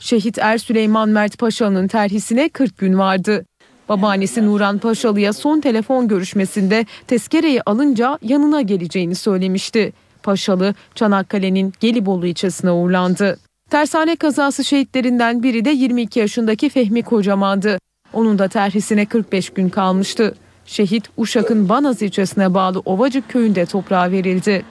[0.00, 3.46] Şehit Er Süleyman Mert Paşa'nın terhisine 40 gün vardı.
[3.88, 9.92] Babaannesi Nuran Paşalı'ya son telefon görüşmesinde tezkereyi alınca yanına geleceğini söylemişti.
[10.24, 13.38] Paşalı Çanakkale'nin Gelibolu ilçesine uğurlandı.
[13.70, 17.78] Tersane kazası şehitlerinden biri de 22 yaşındaki Fehmi Kocaman'dı.
[18.12, 20.34] Onun da terhisine 45 gün kalmıştı.
[20.66, 24.64] Şehit Uşak'ın Banaz ilçesine bağlı Ovacık köyünde toprağa verildi.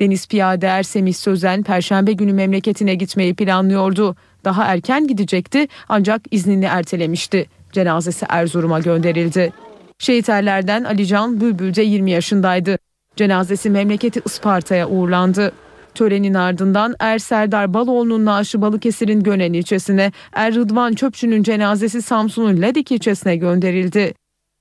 [0.00, 4.16] Deniz Piyade Er Semih Sözen Perşembe günü memleketine gitmeyi planlıyordu.
[4.44, 7.46] Daha erken gidecekti ancak iznini ertelemişti.
[7.72, 9.52] Cenazesi Erzurum'a gönderildi.
[9.98, 12.78] Şehit erlerden Alican Bülbül de 20 yaşındaydı.
[13.16, 15.52] Cenazesi memleketi Isparta'ya uğurlandı.
[15.94, 22.92] Törenin ardından Er Serdar Baloğlu'nun naaşı Balıkesir'in Gönen ilçesine, Er Rıdvan Çöpçü'nün cenazesi Samsun'un Ledik
[22.92, 24.14] ilçesine gönderildi.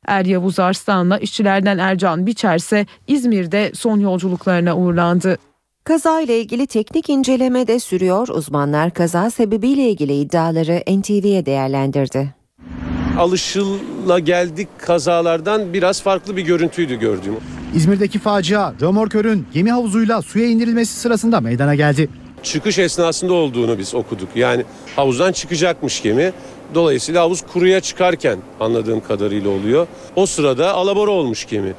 [0.07, 5.37] Er Yavuz Arslan'la işçilerden Ercan Biçer ise İzmir'de son yolculuklarına uğurlandı.
[5.83, 8.27] Kaza ile ilgili teknik inceleme de sürüyor.
[8.27, 12.33] Uzmanlar kaza sebebiyle ilgili iddiaları NTV'ye değerlendirdi.
[13.19, 17.35] Alışıla geldik kazalardan biraz farklı bir görüntüydü gördüğüm.
[17.75, 22.09] İzmir'deki facia römorkörün gemi havuzuyla suya indirilmesi sırasında meydana geldi.
[22.43, 24.29] Çıkış esnasında olduğunu biz okuduk.
[24.35, 24.63] Yani
[24.95, 26.31] havuzdan çıkacakmış gemi.
[26.75, 29.87] Dolayısıyla havuz kuruya çıkarken anladığım kadarıyla oluyor.
[30.15, 31.73] O sırada alabora olmuş gemi.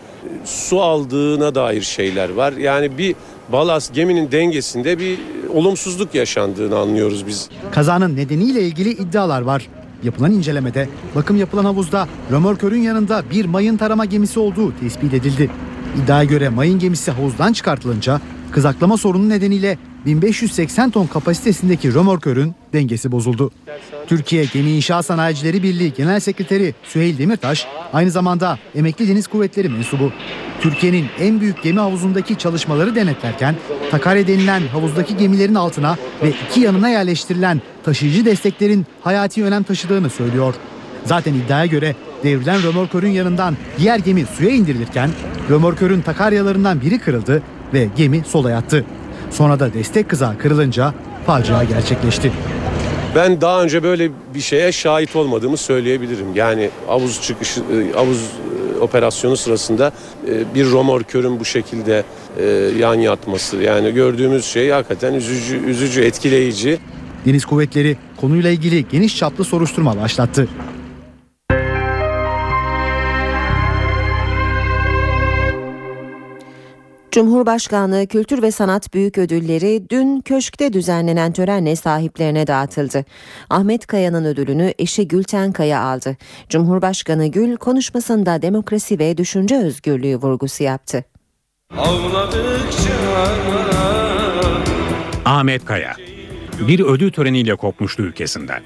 [0.45, 2.53] Su aldığına dair şeyler var.
[2.53, 3.15] Yani bir
[3.53, 5.19] balast geminin dengesinde bir
[5.55, 7.49] olumsuzluk yaşandığını anlıyoruz biz.
[7.73, 9.69] Kazanın nedeniyle ilgili iddialar var.
[10.03, 15.51] Yapılan incelemede bakım yapılan havuzda römorkörün yanında bir mayın tarama gemisi olduğu tespit edildi.
[16.05, 18.21] İddiaya göre mayın gemisi havuzdan çıkartılınca
[18.53, 23.51] kızaklama sorunu nedeniyle 1580 ton kapasitesindeki römorkörün dengesi bozuldu.
[24.07, 30.13] Türkiye Gemi İnşaat Sanayicileri Birliği Genel Sekreteri Süheyl Demirtaş aynı zamanda Emekli Deniz Kuvvetleri mensubu.
[30.61, 33.55] Türkiye'nin en büyük gemi havuzundaki çalışmaları denetlerken
[33.91, 40.55] Takare denilen havuzdaki gemilerin altına ve iki yanına yerleştirilen taşıyıcı desteklerin hayati önem taşıdığını söylüyor.
[41.05, 45.11] Zaten iddiaya göre devrilen römorkörün yanından diğer gemi suya indirilirken
[45.51, 47.43] römorkörün takaryalarından biri kırıldı
[47.75, 48.85] ve gemi sola yattı.
[49.31, 50.95] Sonra da destek kızağı kırılınca
[51.27, 52.33] facia gerçekleşti.
[53.15, 56.27] Ben daha önce böyle bir şeye şahit olmadığımı söyleyebilirim.
[56.35, 59.93] Yani havuz çıkışı, e, havuz e, operasyonu sırasında
[60.29, 62.05] e, bir romorkörün bu şekilde
[62.79, 63.57] yan yatması.
[63.57, 66.79] Yani gördüğümüz şey hakikaten üzücü, üzücü, etkileyici.
[67.27, 70.49] Deniz Kuvvetleri konuyla ilgili geniş çaplı soruşturma başlattı.
[77.16, 83.05] Cumhurbaşkanlığı Kültür ve Sanat Büyük Ödülleri dün köşkte düzenlenen törenle sahiplerine dağıtıldı.
[83.50, 86.16] Ahmet Kaya'nın ödülünü eşi Gülten Kaya aldı.
[86.48, 91.05] Cumhurbaşkanı Gül konuşmasında demokrasi ve düşünce özgürlüğü vurgusu yaptı.
[95.24, 95.96] Ahmet Kaya
[96.68, 98.62] bir ödül töreniyle kopmuştu ülkesinden.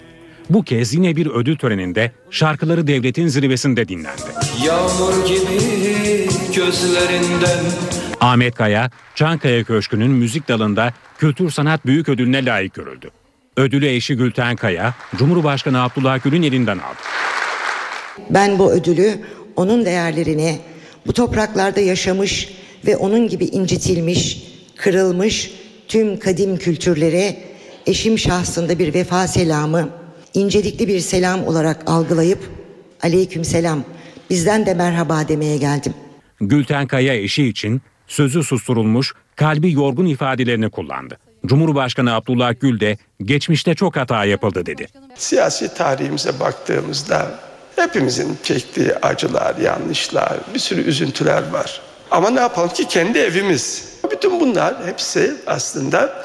[0.50, 4.22] Bu kez yine bir ödül töreninde şarkıları devletin zirvesinde dinlendi.
[4.66, 7.64] Yağmur gibi gözlerinden
[8.20, 13.10] Ahmet Kaya, Çankaya Köşkü'nün müzik dalında Kültür Sanat Büyük Ödülüne layık görüldü.
[13.56, 16.98] Ödülü eşi Gülten Kaya, Cumhurbaşkanı Abdullah Gül'ün elinden aldı.
[18.30, 19.20] Ben bu ödülü
[19.56, 20.58] onun değerlerini,
[21.06, 22.48] bu topraklarda yaşamış
[22.86, 24.42] ve onun gibi incitilmiş,
[24.76, 25.50] kırılmış
[25.88, 27.36] tüm kadim kültürlere
[27.86, 29.88] eşim şahsında bir vefa selamı,
[30.34, 32.38] incelikli bir selam olarak algılayıp
[33.02, 33.84] aleyküm selam
[34.30, 35.94] bizden de merhaba demeye geldim.
[36.40, 41.18] Gülten Kaya eşi için sözü susturulmuş, kalbi yorgun ifadelerini kullandı.
[41.46, 44.86] Cumhurbaşkanı Abdullah Gül de geçmişte çok hata yapıldı dedi.
[45.14, 47.30] Siyasi tarihimize baktığımızda
[47.76, 51.80] hepimizin çektiği acılar, yanlışlar, bir sürü üzüntüler var.
[52.10, 53.90] Ama ne yapalım ki kendi evimiz.
[54.12, 56.24] Bütün bunlar hepsi aslında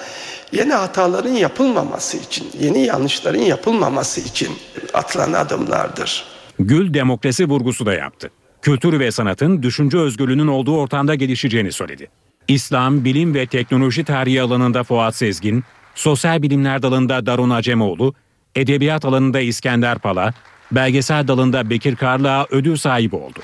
[0.51, 4.51] yeni hataların yapılmaması için, yeni yanlışların yapılmaması için
[4.93, 6.25] atılan adımlardır.
[6.59, 8.31] Gül demokrasi vurgusu da yaptı
[8.65, 12.07] kültür ve sanatın düşünce özgürlüğünün olduğu ortamda gelişeceğini söyledi.
[12.47, 15.63] İslam, bilim ve teknoloji tarihi alanında Fuat Sezgin,
[15.95, 18.13] sosyal bilimler dalında Darun Acemoğlu,
[18.55, 20.33] edebiyat alanında İskender Pala,
[20.71, 23.39] belgesel dalında Bekir Karlığa ödül sahibi oldu.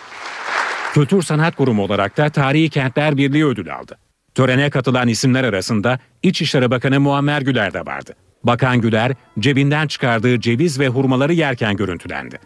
[0.93, 3.97] Kültür Sanat Kurumu olarak da Tarihi Kentler Birliği ödül aldı.
[4.35, 8.13] Törene katılan isimler arasında İçişleri Bakanı Muammer Güler de vardı.
[8.43, 12.39] Bakan Güler cebinden çıkardığı ceviz ve hurmaları yerken görüntülendi.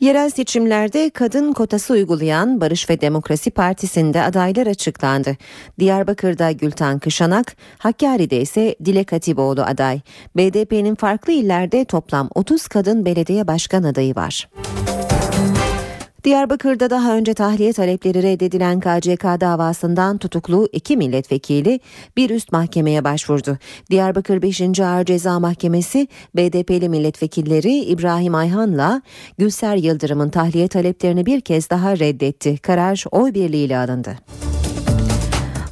[0.00, 5.36] Yerel seçimlerde kadın kotası uygulayan Barış ve Demokrasi Partisi'nde adaylar açıklandı.
[5.78, 10.00] Diyarbakır'da Gülten Kışanak, Hakkari'de ise Dilek Hatipoğlu aday.
[10.36, 14.48] BDP'nin farklı illerde toplam 30 kadın belediye başkan adayı var.
[16.26, 21.80] Diyarbakır'da daha önce tahliye talepleri reddedilen KCK davasından tutuklu iki milletvekili
[22.16, 23.58] bir üst mahkemeye başvurdu.
[23.90, 24.80] Diyarbakır 5.
[24.80, 29.02] Ağır Ceza Mahkemesi BDP'li milletvekilleri İbrahim Ayhan'la
[29.38, 32.58] Gülser Yıldırım'ın tahliye taleplerini bir kez daha reddetti.
[32.58, 34.18] Karar oy birliğiyle alındı.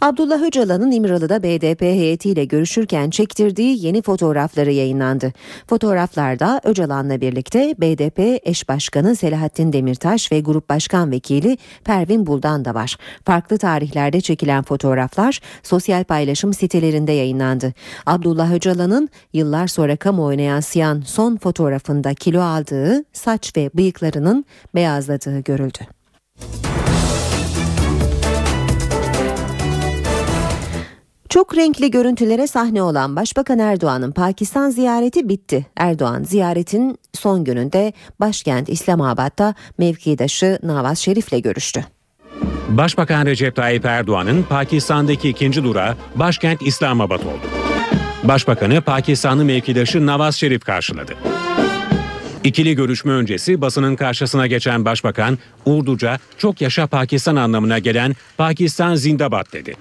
[0.04, 5.32] Abdullah Öcalan'ın İmralı'da BDP heyetiyle görüşürken çektirdiği yeni fotoğrafları yayınlandı.
[5.66, 12.74] Fotoğraflarda Öcalan'la birlikte BDP eş başkanı Selahattin Demirtaş ve Grup Başkan Vekili Pervin Buldan da
[12.74, 12.96] var.
[13.26, 17.72] Farklı tarihlerde çekilen fotoğraflar sosyal paylaşım sitelerinde yayınlandı.
[18.06, 26.03] Abdullah Öcalan'ın yıllar sonra kamuoyuna yansıyan son fotoğrafında kilo aldığı, saç ve bıyıklarının beyazladığı görüldü.
[31.34, 35.66] Çok renkli görüntülere sahne olan Başbakan Erdoğan'ın Pakistan ziyareti bitti.
[35.76, 41.84] Erdoğan ziyaretin son gününde başkent İslamabad'da mevkidaşı Nawaz Şerif'le görüştü.
[42.68, 47.46] Başbakan Recep Tayyip Erdoğan'ın Pakistan'daki ikinci durağı başkent İslamabad oldu.
[48.24, 51.12] Başbakanı Pakistanlı mevkidaşı Nawaz Şerif karşıladı.
[52.44, 59.52] İkili görüşme öncesi basının karşısına geçen başbakan Urduca çok yaşa Pakistan anlamına gelen Pakistan zindabat
[59.52, 59.74] dedi.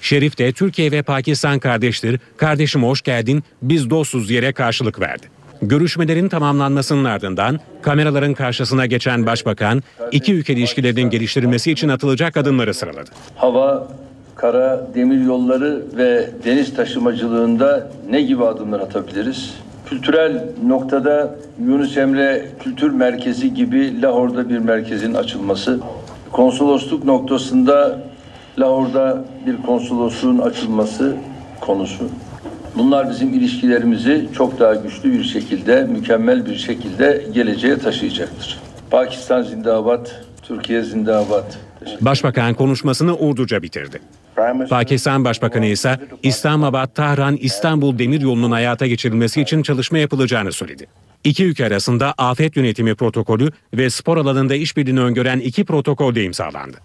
[0.00, 5.26] Şerif de Türkiye ve Pakistan kardeştir, kardeşim hoş geldin, biz dostuz yere karşılık verdi.
[5.62, 13.10] Görüşmelerin tamamlanmasının ardından kameraların karşısına geçen başbakan iki ülke ilişkilerinin geliştirilmesi için atılacak adımları sıraladı.
[13.36, 13.88] Hava,
[14.36, 19.54] kara, demir yolları ve deniz taşımacılığında ne gibi adımlar atabiliriz?
[19.86, 21.34] Kültürel noktada
[21.64, 25.80] Yunus Emre Kültür Merkezi gibi Lahor'da bir merkezin açılması,
[26.32, 27.98] konsolosluk noktasında
[28.58, 31.16] Lahor'da bir konsolosluğun açılması
[31.60, 32.04] konusu.
[32.78, 38.60] Bunlar bizim ilişkilerimizi çok daha güçlü bir şekilde, mükemmel bir şekilde geleceğe taşıyacaktır.
[38.90, 41.65] Pakistan zindabat, Türkiye zindabat.
[42.00, 44.00] Başbakan konuşmasını Urduca bitirdi.
[44.70, 50.86] Pakistan Başbakanı ise İslamabad, Tahran, İstanbul demiryolunun hayata geçirilmesi için çalışma yapılacağını söyledi.
[51.24, 56.76] İki ülke arasında afet yönetimi protokolü ve spor alanında işbirliğini öngören iki protokol de imzalandı.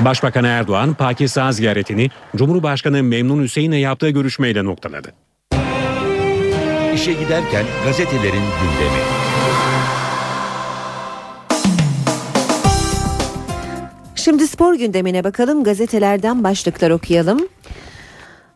[0.00, 5.12] Başbakan Erdoğan, Pakistan ziyaretini Cumhurbaşkanı Memnun Hüseyin'le yaptığı görüşmeyle noktaladı.
[6.94, 9.02] İşe giderken gazetelerin gündemi.
[14.26, 15.64] Şimdi spor gündemine bakalım.
[15.64, 17.48] Gazetelerden başlıklar okuyalım.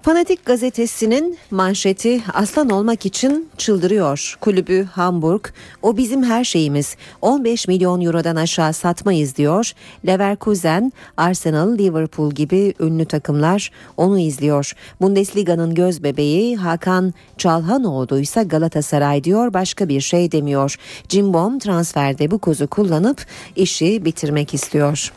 [0.03, 4.37] Fanatik gazetesinin manşeti aslan olmak için çıldırıyor.
[4.41, 5.45] Kulübü Hamburg,
[5.83, 6.97] o bizim her şeyimiz.
[7.23, 9.73] 15 milyon eurodan aşağı satmayız diyor.
[10.07, 14.73] Leverkusen, Arsenal, Liverpool gibi ünlü takımlar onu izliyor.
[15.01, 20.77] Bundesliga'nın göz bebeği Hakan Çalhanoğlu ise Galatasaray diyor başka bir şey demiyor.
[21.09, 25.13] Cimbom transferde bu kozu kullanıp işi bitirmek istiyor.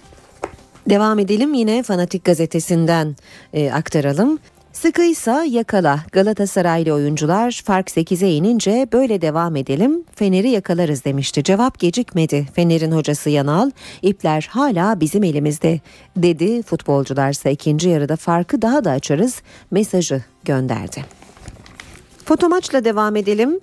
[0.90, 3.16] Devam edelim yine Fanatik gazetesinden
[3.54, 4.40] e, aktaralım.
[4.74, 11.44] Sıkıysa yakala Galatasaraylı oyuncular fark 8'e inince böyle devam edelim Fener'i yakalarız demişti.
[11.44, 12.48] Cevap gecikmedi.
[12.56, 13.72] Fener'in hocası Yanal
[14.02, 15.80] ipler hala bizim elimizde
[16.18, 16.64] dedi.
[16.64, 21.06] Futbolcularsa ikinci yarıda farkı daha da açarız mesajı gönderdi.
[22.26, 23.60] Fotomaçla devam edelim.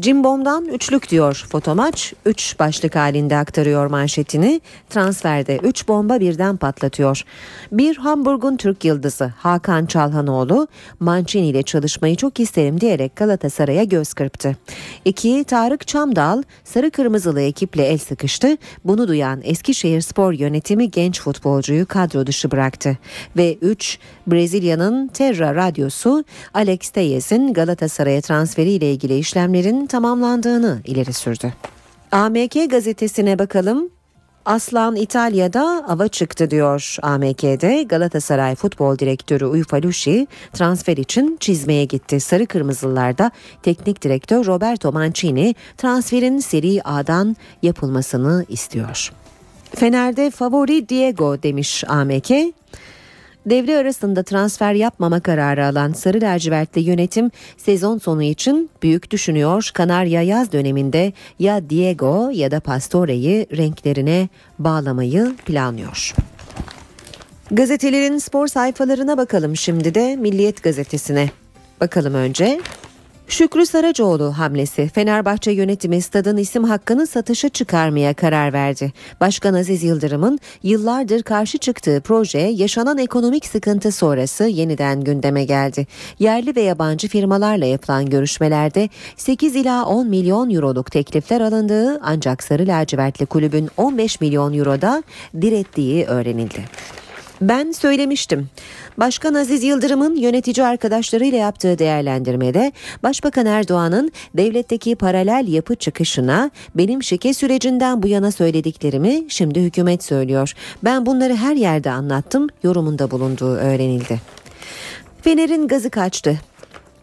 [0.00, 2.14] Cimbom'dan üçlük diyor fotomaç.
[2.26, 4.60] Üç başlık halinde aktarıyor manşetini.
[4.90, 7.22] Transferde üç bomba birden patlatıyor.
[7.72, 10.68] Bir Hamburg'un Türk yıldızı Hakan Çalhanoğlu
[11.00, 14.56] Mancini ile çalışmayı çok isterim diyerek Galatasaray'a göz kırptı.
[15.04, 18.56] İki Tarık Çamdal sarı kırmızılı ekiple el sıkıştı.
[18.84, 22.98] Bunu duyan Eskişehir Spor yönetimi genç futbolcuyu kadro dışı bıraktı.
[23.36, 26.24] Ve üç Brezilya'nın Terra Radyosu
[26.54, 31.52] Alex Teyes'in Galatasaray'a transferiyle ilgili işlemlerin tamamlandığını ileri sürdü.
[32.12, 33.90] AMK gazetesine bakalım.
[34.44, 37.82] Aslan İtalya'da ava çıktı diyor AMK'de.
[37.82, 42.20] Galatasaray Futbol Direktörü Uyfalushi transfer için çizmeye gitti.
[42.20, 43.30] Sarı Kırmızılılarda
[43.62, 49.12] teknik direktör Roberto Mancini transferin Serie A'dan yapılmasını istiyor.
[49.74, 52.30] Fener'de favori Diego demiş AMK.
[53.46, 59.70] Devre arasında transfer yapmama kararı alan Sarı Lacivertli yönetim sezon sonu için büyük düşünüyor.
[59.74, 64.28] Kanarya yaz döneminde ya Diego ya da Pastore'yi renklerine
[64.58, 66.14] bağlamayı planlıyor.
[67.50, 71.30] Gazetelerin spor sayfalarına bakalım şimdi de Milliyet gazetesine.
[71.80, 72.60] Bakalım önce.
[73.28, 78.92] Şükrü Saracoğlu hamlesi Fenerbahçe yönetimi stadın isim hakkını satışa çıkarmaya karar verdi.
[79.20, 85.86] Başkan Aziz Yıldırım'ın yıllardır karşı çıktığı proje yaşanan ekonomik sıkıntı sonrası yeniden gündeme geldi.
[86.18, 92.66] Yerli ve yabancı firmalarla yapılan görüşmelerde 8 ila 10 milyon euroluk teklifler alındığı ancak Sarı
[92.66, 95.02] Lacivertli kulübün 15 milyon euroda
[95.40, 96.64] direttiği öğrenildi.
[97.40, 98.48] Ben söylemiştim.
[98.96, 102.72] Başkan Aziz Yıldırım'ın yönetici arkadaşlarıyla yaptığı değerlendirmede
[103.02, 110.54] Başbakan Erdoğan'ın devletteki paralel yapı çıkışına benim şike sürecinden bu yana söylediklerimi şimdi hükümet söylüyor.
[110.84, 114.20] Ben bunları her yerde anlattım yorumunda bulunduğu öğrenildi.
[115.22, 116.40] Fener'in gazı kaçtı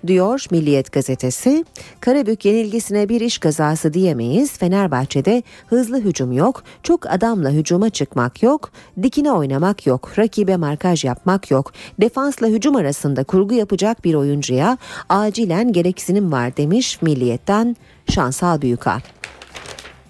[0.08, 1.66] diyor Milliyet gazetesi.
[1.99, 4.58] Karabük yenilgisine bir iş kazası diyemeyiz.
[4.58, 8.72] Fenerbahçe'de hızlı hücum yok, çok adamla hücuma çıkmak yok,
[9.04, 11.72] dikine oynamak yok, rakibe markaj yapmak yok.
[12.01, 14.78] Defansla hücum arasında kurgu yapacak bir oyuncuya
[15.10, 17.76] acilen gereksinim var demiş Milliyet'ten
[18.10, 18.99] Şansal Büyükal.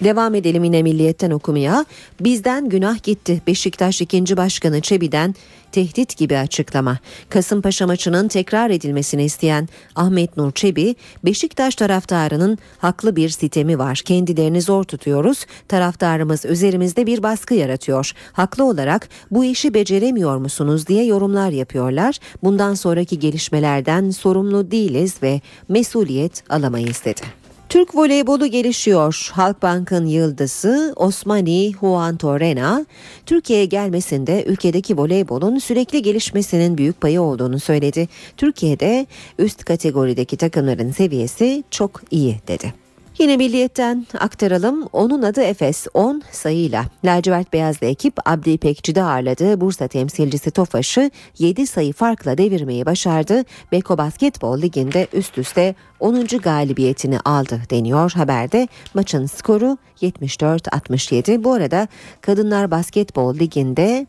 [0.03, 1.85] Devam edelim yine milliyetten okumaya.
[2.19, 3.41] Bizden günah gitti.
[3.47, 4.37] Beşiktaş 2.
[4.37, 5.35] Başkanı Çebi'den
[5.71, 6.97] tehdit gibi açıklama.
[7.29, 10.95] Kasımpaşa maçının tekrar edilmesini isteyen Ahmet Nur Çebi,
[11.25, 14.01] Beşiktaş taraftarının haklı bir sitemi var.
[14.05, 15.45] Kendilerini zor tutuyoruz.
[15.67, 18.11] Taraftarımız üzerimizde bir baskı yaratıyor.
[18.31, 22.17] Haklı olarak bu işi beceremiyor musunuz diye yorumlar yapıyorlar.
[22.43, 27.42] Bundan sonraki gelişmelerden sorumlu değiliz ve mesuliyet alamayız dedi.
[27.73, 29.29] Türk voleybolu gelişiyor.
[29.33, 32.85] Halkbank'ın yıldızı Osmani Juan Torrena,
[33.25, 38.07] Türkiye'ye gelmesinde ülkedeki voleybolun sürekli gelişmesinin büyük payı olduğunu söyledi.
[38.37, 39.07] Türkiye'de
[39.39, 42.82] üst kategorideki takımların seviyesi çok iyi dedi.
[43.19, 44.87] Yine milliyetten aktaralım.
[44.93, 46.85] Onun adı Efes 10 sayıyla.
[47.05, 53.43] Lacivert Beyazlı ekip Abdi İpekçi'de ağırladığı Bursa temsilcisi Tofaş'ı 7 sayı farkla devirmeyi başardı.
[53.71, 56.25] Beko Basketbol Ligi'nde üst üste 10.
[56.25, 58.67] galibiyetini aldı deniyor haberde.
[58.93, 61.43] Maçın skoru 74-67.
[61.43, 61.87] Bu arada
[62.21, 64.07] Kadınlar Basketbol Ligi'nde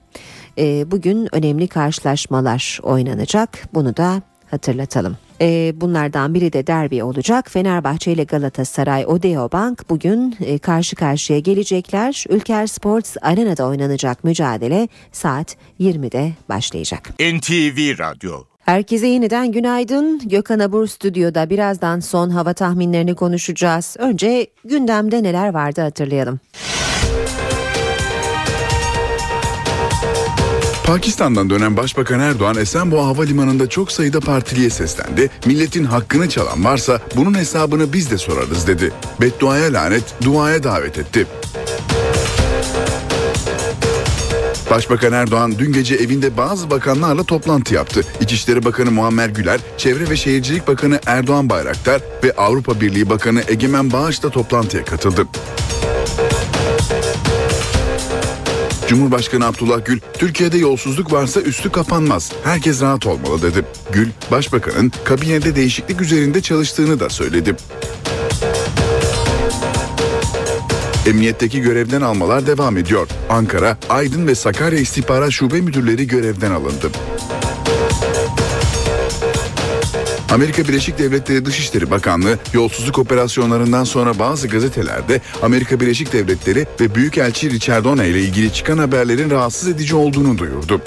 [0.59, 3.69] e, bugün önemli karşılaşmalar oynanacak.
[3.75, 4.23] Bunu da
[4.55, 5.17] hatırlatalım.
[5.41, 7.51] E, bunlardan biri de derbi olacak.
[7.51, 12.25] Fenerbahçe ile Galatasaray Odeo Bank bugün e, karşı karşıya gelecekler.
[12.29, 17.11] Ülker Sports Arena'da oynanacak mücadele saat 20'de başlayacak.
[17.21, 20.21] NTV Radyo Herkese yeniden günaydın.
[20.25, 23.97] Gökhan Abur stüdyoda birazdan son hava tahminlerini konuşacağız.
[23.99, 26.41] Önce gündemde neler vardı hatırlayalım.
[30.85, 35.31] Pakistan'dan dönen Başbakan Erdoğan Esenboğa Havalimanı'nda çok sayıda partiliye seslendi.
[35.47, 38.93] Milletin hakkını çalan varsa bunun hesabını biz de sorarız dedi.
[39.21, 41.27] Bedduaya lanet, duaya davet etti.
[44.71, 48.05] Başbakan Erdoğan dün gece evinde bazı bakanlarla toplantı yaptı.
[48.21, 53.93] İçişleri Bakanı Muammer Güler, Çevre ve Şehircilik Bakanı Erdoğan Bayraktar ve Avrupa Birliği Bakanı Egemen
[53.93, 55.27] Bağış da toplantıya katıldı.
[58.89, 62.33] Cumhurbaşkanı Abdullah Gül, Türkiye'de yolsuzluk varsa üstü kapanmaz.
[62.45, 63.65] Herkes rahat olmalı dedi.
[63.93, 67.57] Gül, Başbakanın kabinede değişiklik üzerinde çalıştığını da söyledi.
[71.07, 73.09] Emniyetteki görevden almalar devam ediyor.
[73.31, 76.91] Ankara, Aydın ve Sakarya İstihbarat Şube Müdürleri görevden alındı.
[80.35, 87.51] Amerika Birleşik Devletleri Dışişleri Bakanlığı yolsuzluk operasyonlarından sonra bazı gazetelerde Amerika Birleşik Devletleri ve Büyükelçi
[87.51, 90.81] Richard Ona ile ilgili çıkan haberlerin rahatsız edici olduğunu duyurdu.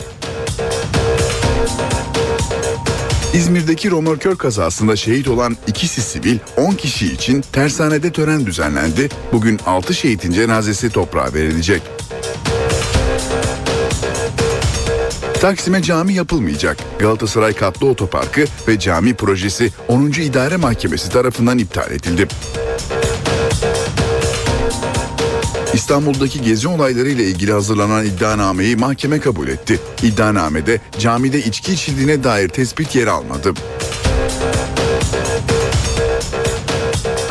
[3.34, 9.10] İzmir'deki romorkör kazasında şehit olan ikisi sivil 10 kişi için tersanede tören düzenlendi.
[9.32, 11.82] Bugün 6 şehitin cenazesi toprağa verilecek.
[15.42, 16.78] Taksim'e cami yapılmayacak.
[17.00, 20.12] Galatasaray Katlı Otoparkı ve cami projesi 10.
[20.12, 22.28] İdare Mahkemesi tarafından iptal edildi.
[25.74, 29.80] İstanbul'daki gezi olayları ile ilgili hazırlanan iddianameyi mahkeme kabul etti.
[30.04, 33.54] İddianamede camide içki içildiğine dair tespit yer almadı.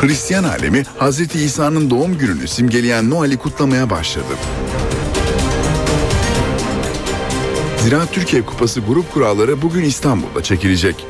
[0.01, 4.33] Hristiyan alemi Hazreti İsa'nın doğum gününü simgeleyen Noel'i kutlamaya başladı.
[7.83, 11.05] Ziraat Türkiye Kupası grup kuralları bugün İstanbul'da çekilecek.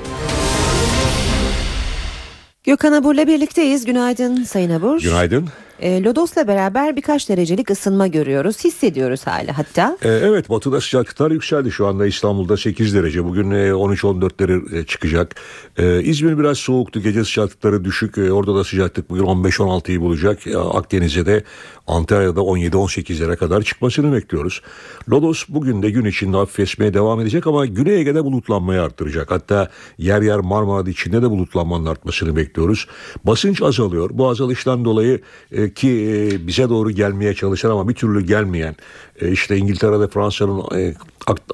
[2.64, 3.86] Gökhan Abur'la birlikteyiz.
[3.86, 5.02] Günaydın Sayın Abur.
[5.02, 5.50] Günaydın.
[5.80, 8.64] E, Lodos'la beraber birkaç derecelik ısınma görüyoruz.
[8.64, 9.98] Hissediyoruz hala hatta.
[10.02, 11.72] Ee, evet batıda sıcaklıklar yükseldi.
[11.72, 13.24] Şu anda İstanbul'da 8 derece.
[13.24, 15.36] Bugün e, 13-14'lere çıkacak.
[15.78, 17.02] Ee, İzmir biraz soğuktu.
[17.02, 18.18] Gece sıcaklıkları düşük.
[18.18, 20.48] Ee, orada da sıcaklık bugün 15-16'yı bulacak.
[20.48, 21.44] Ee, Akdeniz'de de
[21.88, 24.62] Antalya'da 17-18'lere kadar çıkmasını bekliyoruz.
[25.10, 29.32] Lodos bugün de gün içinde hafif esmeye devam edecek ama Güney Ege'de bulutlanmayı arttıracak.
[29.32, 32.88] Hatta yer yer Marmara'da içinde de bulutlanmanın artmasını bekliyoruz.
[33.24, 34.10] Basınç azalıyor.
[34.14, 35.22] Bu azalıştan dolayı
[35.52, 38.76] e, ki e, bize doğru gelmeye çalışan ama bir türlü gelmeyen
[39.22, 40.94] e, işte İngiltere'de Fransa'nın e,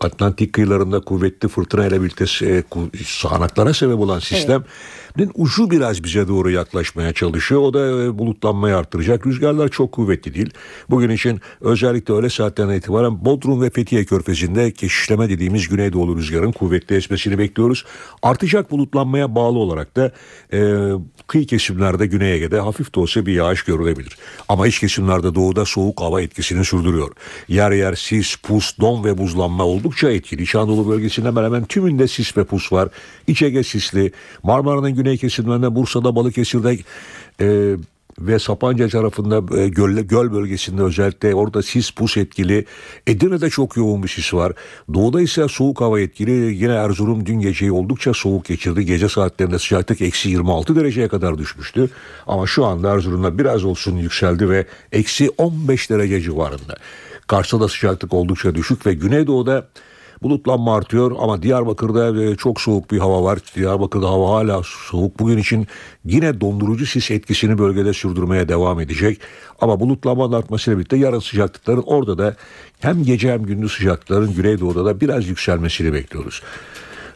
[0.02, 2.64] Atlantik kıyılarında kuvvetli fırtına ile birlikte e,
[3.06, 4.64] sağanaklara sebep olan sistem
[5.20, 5.30] evet.
[5.36, 7.62] ucu biraz bize doğru yaklaşmaya çalışıyor.
[7.62, 9.28] O da e, bulutlanmayı arttıracak.
[9.28, 10.50] Rüzgarlar çok kuvvetli değil.
[10.90, 16.96] Bugün için özellikle öğle saatlerine itibaren Bodrum ve Fethiye Körfezi'nde keşişleme dediğimiz güneydoğu rüzgarın kuvvetli
[16.96, 17.86] esmesini bekliyoruz.
[18.22, 20.12] Artacak bulutlanmaya bağlı olarak da
[20.54, 20.90] e,
[21.28, 24.18] kıyı kesimlerde Güney Ege'de hafif de olsa bir yağış görülebilir.
[24.50, 27.12] Ama iç kesimlerde doğuda soğuk hava etkisini sürdürüyor.
[27.54, 30.42] Yer yer sis, pus, don ve buzlanma oldukça etkili.
[30.42, 32.90] İç Anadolu bölgesinde hemen hemen tümünde sis ve pus var.
[33.28, 34.12] İç Ege sisli.
[34.44, 36.78] Marmara'nın güney kesimlerinde Bursa'da Balıkesir'de
[37.42, 37.76] e,
[38.20, 42.66] ve Sapanca tarafında e, göl, göl bölgesinde özellikle orada sis pus etkili.
[43.08, 44.54] Edirne'de çok yoğun bir sis var.
[44.94, 46.32] Doğuda ise soğuk hava etkili.
[46.56, 48.86] Yine Erzurum dün geceyi oldukça soğuk geçirdi.
[48.86, 51.90] Gece saatlerinde sıcaklık eksi 26 dereceye kadar düşmüştü.
[52.28, 56.76] Ama şu anda Erzurum'da biraz olsun yükseldi ve eksi 15 derece civarında.
[57.28, 59.68] Kars'ta sıcaklık oldukça düşük ve Güneydoğu'da
[60.24, 63.40] bulutlanma artıyor ama Diyarbakır'da çok soğuk bir hava var.
[63.56, 65.20] Diyarbakır'da hava hala soğuk.
[65.20, 65.68] Bugün için
[66.06, 69.22] yine dondurucu sis etkisini bölgede sürdürmeye devam edecek.
[69.62, 72.36] Ama bulutlanmanın artmasıyla birlikte yarın sıcaklıkların orada da
[72.80, 76.42] hem gece hem gündüz sıcaklıkların Güneydoğu'da da biraz yükselmesini bekliyoruz.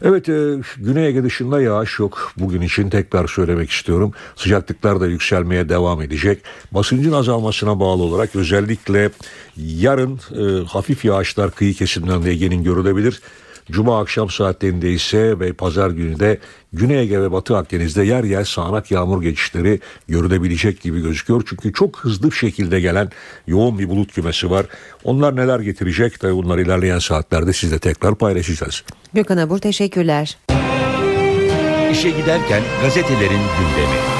[0.02, 2.32] Evet e, Güney Ege dışında yağış yok.
[2.36, 4.12] Bugün için tekrar söylemek istiyorum.
[4.36, 6.42] Sıcaklıklar da yükselmeye devam edecek.
[6.72, 9.10] Basıncın azalmasına bağlı olarak özellikle
[9.56, 13.20] yarın e, hafif yağışlar kıyı kesimlerinde Ege'nin görülebilir.
[13.70, 16.38] Cuma akşam saatlerinde ise ve pazar günü de
[16.72, 21.42] Güney Ege ve Batı Akdeniz'de yer yer sağanak yağmur geçişleri görülebilecek gibi gözüküyor.
[21.46, 23.10] Çünkü çok hızlı bir şekilde gelen
[23.46, 24.66] yoğun bir bulut kümesi var.
[25.04, 28.84] Onlar neler getirecek de bunlar ilerleyen saatlerde sizle tekrar paylaşacağız.
[29.14, 30.38] Gökhan Abur teşekkürler.
[31.92, 34.17] İşe giderken gazetelerin gündemi.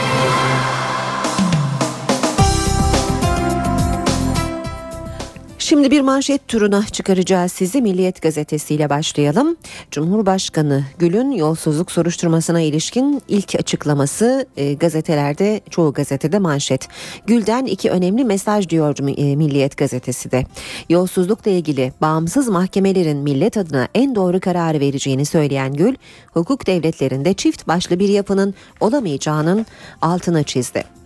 [5.88, 7.82] Şimdi bir manşet turuna çıkaracağız sizi.
[7.82, 9.56] Milliyet gazetesiyle başlayalım.
[9.90, 16.88] Cumhurbaşkanı Gül'ün yolsuzluk soruşturmasına ilişkin ilk açıklaması e, gazetelerde çoğu gazetede manşet.
[17.26, 20.46] Gül'den iki önemli mesaj diyor e, Milliyet gazetesi de.
[20.88, 25.94] Yolsuzlukla ilgili bağımsız mahkemelerin millet adına en doğru kararı vereceğini söyleyen Gül,
[26.32, 29.66] hukuk devletlerinde çift başlı bir yapının olamayacağının
[30.02, 30.97] altına çizdi.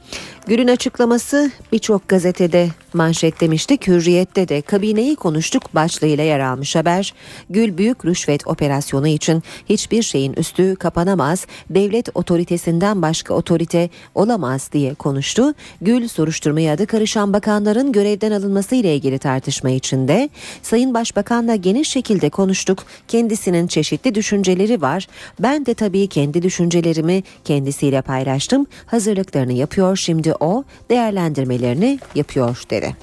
[0.46, 3.86] Gül'ün açıklaması birçok gazetede manşet demiştik.
[3.86, 7.14] Hürriyette de kabineyi konuştuk başlığıyla yer almış haber.
[7.50, 14.94] Gül büyük rüşvet operasyonu için hiçbir şeyin üstü kapanamaz, devlet otoritesinden başka otorite olamaz diye
[14.94, 15.54] konuştu.
[15.80, 20.30] Gül soruşturmaya adı karışan bakanların görevden alınması ile ilgili tartışma içinde
[20.62, 22.84] Sayın Başbakan'la geniş şekilde konuştuk.
[23.08, 25.06] Kendisinin çeşitli düşünceleri var.
[25.40, 28.66] Ben de tabii kendi düşüncelerimi kendisiyle paylaştım.
[28.86, 32.96] Hazırlıklarını yapıyor şimdi o değerlendirmelerini yapıyor dedi.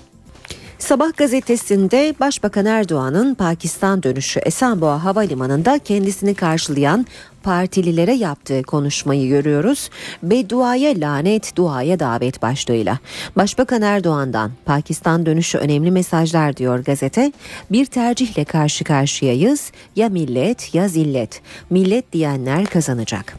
[0.80, 7.06] Sabah gazetesinde Başbakan Erdoğan'ın Pakistan dönüşü Esenboğa Havalimanı'nda kendisini karşılayan
[7.44, 9.90] partililere yaptığı konuşmayı görüyoruz.
[10.24, 13.00] Bedduaya lanet, duaya davet başlığıyla.
[13.36, 17.32] Başbakan Erdoğan'dan Pakistan dönüşü önemli mesajlar diyor gazete.
[17.72, 19.72] Bir tercihle karşı karşıyayız.
[19.96, 21.42] Ya millet ya zillet.
[21.70, 23.36] Millet diyenler kazanacak.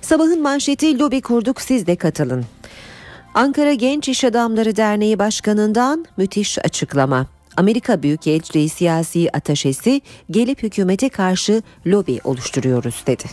[0.00, 2.44] Sabahın manşeti lobi kurduk siz de katılın.
[3.34, 7.26] Ankara Genç İş Adamları Derneği Başkanı'ndan müthiş açıklama.
[7.56, 13.24] Amerika Büyükelçiliği siyasi ataşesi gelip hükümete karşı lobi oluşturuyoruz dedi.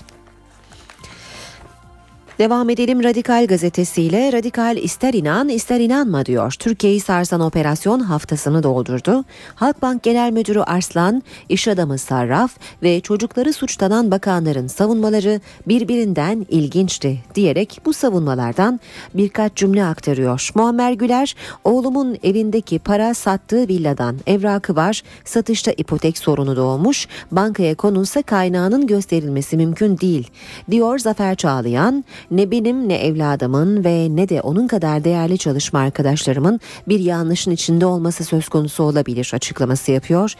[2.39, 4.31] Devam edelim Radikal gazetesiyle.
[4.31, 6.55] Radikal ister inan ister inanma diyor.
[6.59, 9.25] Türkiye'yi sarsan operasyon haftasını doldurdu.
[9.55, 17.81] Halkbank Genel Müdürü Arslan, iş adamı Sarraf ve çocukları suçlanan bakanların savunmaları birbirinden ilginçti diyerek
[17.85, 18.79] bu savunmalardan
[19.13, 20.49] birkaç cümle aktarıyor.
[20.55, 28.21] Muammer Güler, oğlumun evindeki para sattığı villadan evrakı var, satışta ipotek sorunu doğmuş, bankaya konulsa
[28.21, 30.31] kaynağının gösterilmesi mümkün değil
[30.71, 36.59] diyor Zafer Çağlayan ne benim ne evladımın ve ne de onun kadar değerli çalışma arkadaşlarımın
[36.87, 40.33] bir yanlışın içinde olması söz konusu olabilir açıklaması yapıyor.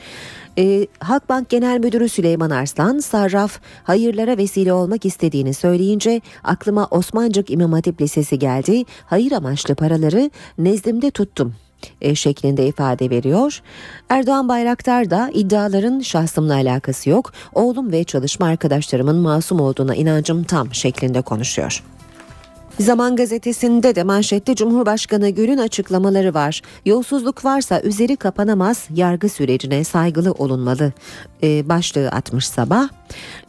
[0.57, 7.73] E, Halkbank Genel Müdürü Süleyman Arslan, Sarraf hayırlara vesile olmak istediğini söyleyince aklıma Osmancık İmam
[7.73, 8.83] Hatip Lisesi geldi.
[9.05, 11.55] Hayır amaçlı paraları nezdimde tuttum
[12.01, 13.61] e, şeklinde ifade veriyor.
[14.09, 17.34] Erdoğan Bayraktar da iddiaların şahsımla alakası yok.
[17.53, 21.84] Oğlum ve çalışma arkadaşlarımın masum olduğuna inancım tam şeklinde konuşuyor.
[22.80, 26.61] Zaman gazetesinde de manşette Cumhurbaşkanı Gül'ün açıklamaları var.
[26.86, 30.91] Yolsuzluk varsa üzeri kapanamaz, yargı sürecine saygılı olunmalı
[31.43, 32.89] e, başlığı atmış sabah.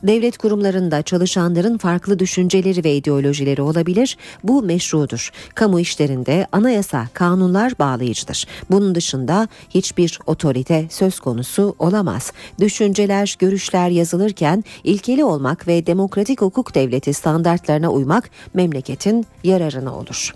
[0.03, 4.17] Devlet kurumlarında çalışanların farklı düşünceleri ve ideolojileri olabilir.
[4.45, 5.31] Bu meşrudur.
[5.55, 8.47] Kamu işlerinde anayasa, kanunlar bağlayıcıdır.
[8.71, 12.33] Bunun dışında hiçbir otorite söz konusu olamaz.
[12.61, 20.35] Düşünceler, görüşler yazılırken ilkeli olmak ve demokratik hukuk devleti standartlarına uymak memleketin yararına olur.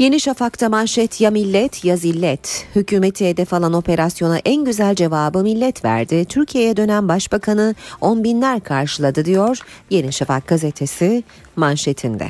[0.00, 2.66] Yeni Şafak'ta manşet ya millet ya zillet.
[2.76, 6.24] Hükümeti hedef alan operasyona en güzel cevabı millet verdi.
[6.24, 9.58] Türkiye'ye dönen başbakanı on binler karşıladı diyor
[9.90, 11.24] Yeni Şafak gazetesi
[11.56, 12.28] manşetinde.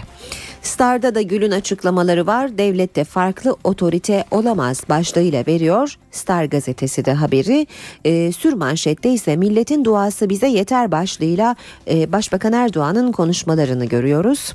[0.62, 2.58] Star'da da Gül'ün açıklamaları var.
[2.58, 5.98] Devlette farklı otorite olamaz başlığıyla veriyor.
[6.10, 7.66] Star gazetesi de haberi.
[8.04, 11.56] E, sür manşette ise milletin duası bize yeter başlığıyla
[11.90, 14.54] e, Başbakan Erdoğan'ın konuşmalarını görüyoruz.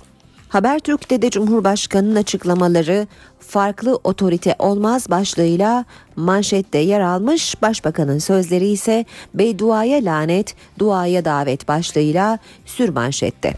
[0.50, 3.08] Habertürk'te de Cumhurbaşkanı'nın açıklamaları
[3.40, 5.86] farklı otorite olmaz başlığıyla
[6.16, 7.62] manşette yer almış.
[7.62, 13.54] Başbakanın sözleri ise bedduaya lanet, duaya davet başlığıyla sür manşette.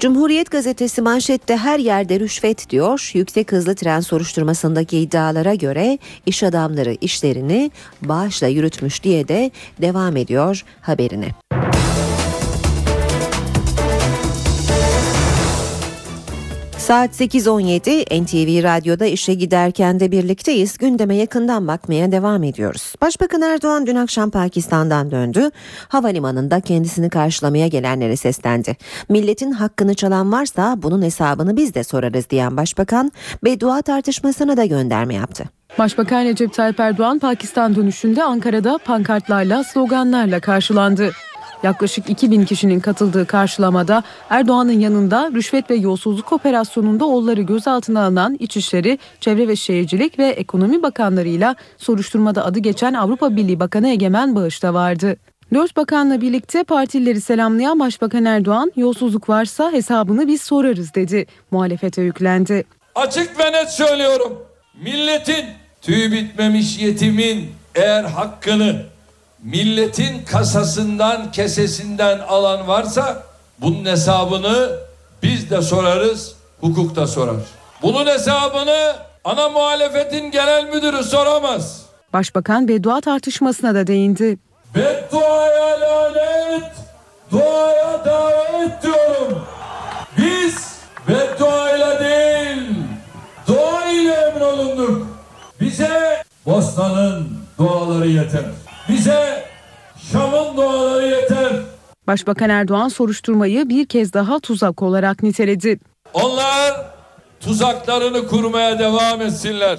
[0.00, 3.10] Cumhuriyet gazetesi manşette her yerde rüşvet diyor.
[3.14, 7.70] Yüksek hızlı tren soruşturmasındaki iddialara göre iş adamları işlerini
[8.02, 9.50] bağışla yürütmüş diye de
[9.82, 11.28] devam ediyor haberine.
[16.88, 20.78] Saat 8.17 NTV Radyo'da işe giderken de birlikteyiz.
[20.78, 22.94] Gündeme yakından bakmaya devam ediyoruz.
[23.00, 25.50] Başbakan Erdoğan dün akşam Pakistan'dan döndü.
[25.88, 28.76] Havalimanında kendisini karşılamaya gelenlere seslendi.
[29.08, 33.12] Milletin hakkını çalan varsa bunun hesabını biz de sorarız diyen başbakan
[33.44, 35.44] beddua tartışmasına da gönderme yaptı.
[35.78, 41.10] Başbakan Recep Tayyip Erdoğan Pakistan dönüşünde Ankara'da pankartlarla, sloganlarla karşılandı.
[41.62, 48.98] Yaklaşık 2000 kişinin katıldığı karşılamada Erdoğan'ın yanında rüşvet ve yolsuzluk operasyonunda onları gözaltına alınan İçişleri,
[49.20, 54.74] Çevre ve Şehircilik ve Ekonomi Bakanlarıyla soruşturmada adı geçen Avrupa Birliği Bakanı Egemen Bağış da
[54.74, 55.16] vardı.
[55.54, 61.26] Dört bakanla birlikte partilileri selamlayan Başbakan Erdoğan, yolsuzluk varsa hesabını biz sorarız dedi.
[61.50, 62.64] Muhalefete yüklendi.
[62.94, 64.38] Açık ve net söylüyorum.
[64.82, 65.44] Milletin
[65.82, 68.82] tüy bitmemiş yetimin eğer hakkını
[69.42, 73.22] milletin kasasından kesesinden alan varsa
[73.60, 74.70] bunun hesabını
[75.22, 77.36] biz de sorarız, hukuk da sorar.
[77.82, 81.82] Bunun hesabını ana muhalefetin genel müdürü soramaz.
[82.12, 84.38] Başbakan beddua tartışmasına da değindi.
[84.74, 86.72] Bedduaya lanet,
[87.30, 89.42] duaya davet diyorum.
[90.18, 90.78] Biz
[91.08, 92.62] bedduayla değil,
[93.46, 95.06] dua ile emrolunduk.
[95.60, 97.28] Bize Bosna'nın
[97.58, 98.44] duaları yeter.
[98.88, 99.44] Bize
[100.12, 101.52] Şam'ın duaları yeter.
[102.06, 105.78] Başbakan Erdoğan soruşturmayı bir kez daha tuzak olarak niteledi.
[106.14, 106.86] Onlar
[107.40, 109.78] tuzaklarını kurmaya devam etsinler.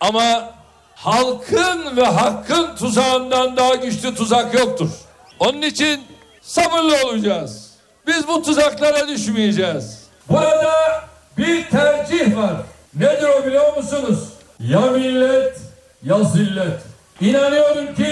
[0.00, 0.50] Ama
[0.94, 4.90] halkın ve hakkın tuzağından daha güçlü tuzak yoktur.
[5.38, 6.00] Onun için
[6.42, 7.70] sabırlı olacağız.
[8.06, 9.98] Biz bu tuzaklara düşmeyeceğiz.
[10.28, 11.04] Burada
[11.38, 12.54] bir tercih var.
[12.94, 14.18] Nedir o biliyor musunuz?
[14.60, 15.60] Ya millet
[16.02, 16.89] ya zillet.
[17.20, 18.10] İnanıyorum ki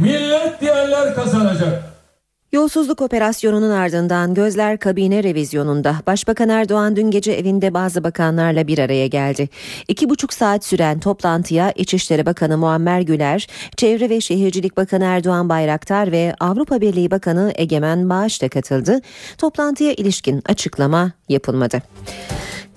[0.00, 1.96] millet diyenler kazanacak.
[2.52, 5.96] Yolsuzluk operasyonunun ardından gözler kabine revizyonunda.
[6.06, 9.48] Başbakan Erdoğan dün gece evinde bazı bakanlarla bir araya geldi.
[9.88, 16.12] İki buçuk saat süren toplantıya İçişleri Bakanı Muammer Güler, Çevre ve Şehircilik Bakanı Erdoğan Bayraktar
[16.12, 19.00] ve Avrupa Birliği Bakanı Egemen Bağış da katıldı.
[19.38, 21.82] Toplantıya ilişkin açıklama yapılmadı.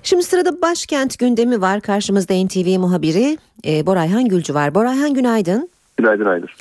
[0.04, 1.82] Şimdi sırada başkent gündemi var.
[1.82, 4.76] Karşımızda NTV muhabiri e, Borayhan Gülcü var.
[4.76, 5.70] Borayhan günaydın.
[5.98, 6.56] Günaydın Aynur.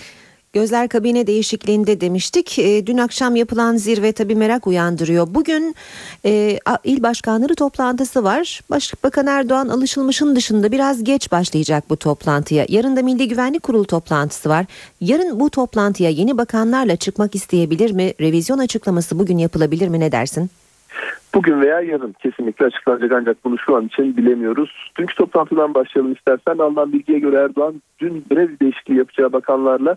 [0.53, 2.59] Gözler kabine değişikliğinde demiştik.
[2.59, 5.26] E, dün akşam yapılan zirve tabi merak uyandırıyor.
[5.30, 5.74] Bugün
[6.24, 8.61] e, il başkanları toplantısı var.
[8.70, 12.66] Başbakan Erdoğan alışılmışın dışında biraz geç başlayacak bu toplantıya.
[12.68, 14.66] Yarın da Milli Güvenlik Kurulu toplantısı var.
[15.01, 18.12] Yarın bu toplantıya yeni bakanlarla çıkmak isteyebilir mi?
[18.20, 20.51] Revizyon açıklaması bugün yapılabilir mi ne dersin?
[21.35, 24.91] Bugün veya yarın kesinlikle açıklanacak ancak bunu şu an için bilemiyoruz.
[24.99, 26.59] Dünkü toplantıdan başlayalım istersen.
[26.59, 29.97] Alınan bilgiye göre Erdoğan dün grev değişikliği yapacağı bakanlarla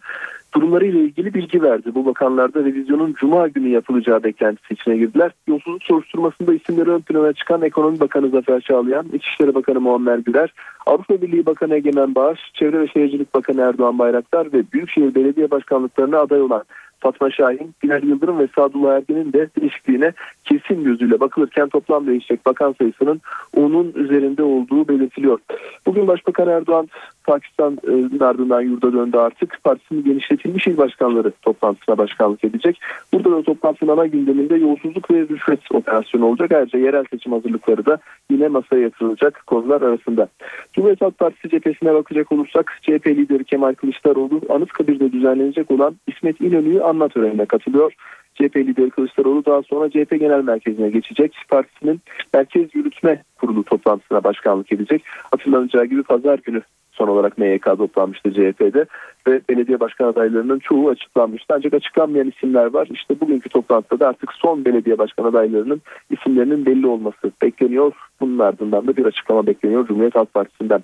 [0.53, 1.95] durumlarıyla ilgili bilgi verdi.
[1.95, 5.31] Bu bakanlarda revizyonun cuma günü yapılacağı beklentisi içine girdiler.
[5.47, 10.53] Yolsuzluk soruşturmasında isimleri ön plana çıkan Ekonomi Bakanı Zafer Çağlayan, İçişleri Bakanı Muammer Güler,
[10.85, 16.19] Avrupa Birliği Bakanı Egemen Bağış, Çevre ve Şehircilik Bakanı Erdoğan Bayraktar ve Büyükşehir Belediye Başkanlıklarına
[16.19, 16.63] aday olan
[17.01, 20.13] Fatma Şahin, Binali Yıldırım ve Sadullah Ergen'in de değişikliğine
[20.45, 23.21] kesin gözüyle bakılırken toplam değişecek bakan sayısının
[23.55, 25.39] onun üzerinde olduğu belirtiliyor.
[25.85, 26.87] Bugün Başbakan Erdoğan
[27.23, 29.59] Pakistan'ın ardından yurda döndü artık.
[29.63, 32.81] Partisinin genişletilmiş il başkanları toplantısına başkanlık edecek.
[33.13, 36.51] Burada da toplantının ana gündeminde yolsuzluk ve rüşvet operasyonu olacak.
[36.51, 37.97] Ayrıca yerel seçim hazırlıkları da
[38.31, 40.27] yine masaya yatırılacak konular arasında.
[40.73, 46.81] Cumhuriyet Halk Partisi cephesine bakacak olursak CHP lideri Kemal Kılıçdaroğlu Anıtkabir'de düzenlenecek olan İsmet İnönü'yü
[46.91, 47.93] anma törenine katılıyor.
[48.35, 51.35] CHP lideri Kılıçdaroğlu daha sonra CHP Genel Merkezi'ne geçecek.
[51.49, 52.01] Partisinin
[52.33, 55.03] Merkez Yürütme Kurulu toplantısına başkanlık edecek.
[55.31, 56.61] Hatırlanacağı gibi pazar günü
[56.91, 58.85] son olarak MYK toplanmıştı CHP'de
[59.27, 61.53] ve belediye başkan adaylarının çoğu açıklanmıştı.
[61.57, 62.87] Ancak açıklanmayan isimler var.
[62.91, 67.93] İşte bugünkü toplantıda da artık son belediye başkan adaylarının isimlerinin belli olması bekleniyor.
[68.19, 70.83] Bunun ardından da bir açıklama bekleniyor Cumhuriyet Halk Partisi'nden.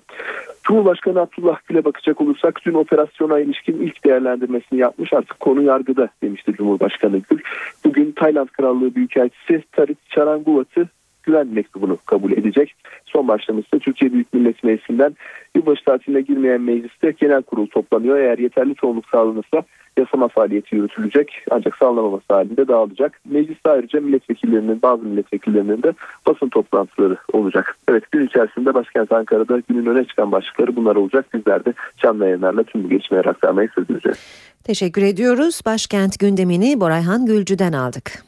[0.62, 5.12] Cumhurbaşkanı Abdullah Gül'e bakacak olursak dün operasyona ilişkin ilk değerlendirmesini yapmış.
[5.12, 7.38] Artık konu yargıda demişti Cumhurbaşkanı Gül.
[7.84, 10.88] Bugün Tayland Krallığı Büyükelçisi Tarit Charanguvat'ı
[11.28, 12.74] güven mektubunu kabul edecek.
[13.06, 15.16] Son başlamışsa Türkiye Büyük Millet Meclisi'nden
[15.54, 18.18] yılbaşı tatiline girmeyen mecliste genel kurul toplanıyor.
[18.18, 19.62] Eğer yeterli çoğunluk sağlanırsa
[19.98, 23.20] yasama faaliyeti yürütülecek ancak sağlanamaması halinde dağılacak.
[23.30, 25.92] Mecliste ayrıca milletvekillerinin bazı milletvekillerinin de
[26.26, 27.76] basın toplantıları olacak.
[27.88, 31.26] Evet gün içerisinde başkent Ankara'da günün öne çıkan başlıkları bunlar olacak.
[31.34, 31.72] Bizler de
[32.02, 34.18] canlı yayınlarla tüm bu gelişmeleri aktarmayı sürdüreceğiz.
[34.64, 35.60] Teşekkür ediyoruz.
[35.66, 38.27] Başkent gündemini Borayhan Gülcü'den aldık.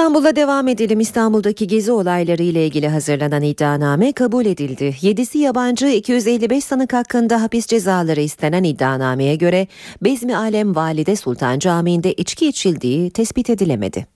[0.00, 1.00] İstanbul'da devam edelim.
[1.00, 4.84] İstanbul'daki gezi olayları ile ilgili hazırlanan iddianame kabul edildi.
[4.84, 9.66] 7'si yabancı 255 sanık hakkında hapis cezaları istenen iddianameye göre
[10.02, 14.06] Bezmi Alem Valide Sultan Camii'nde içki içildiği tespit edilemedi.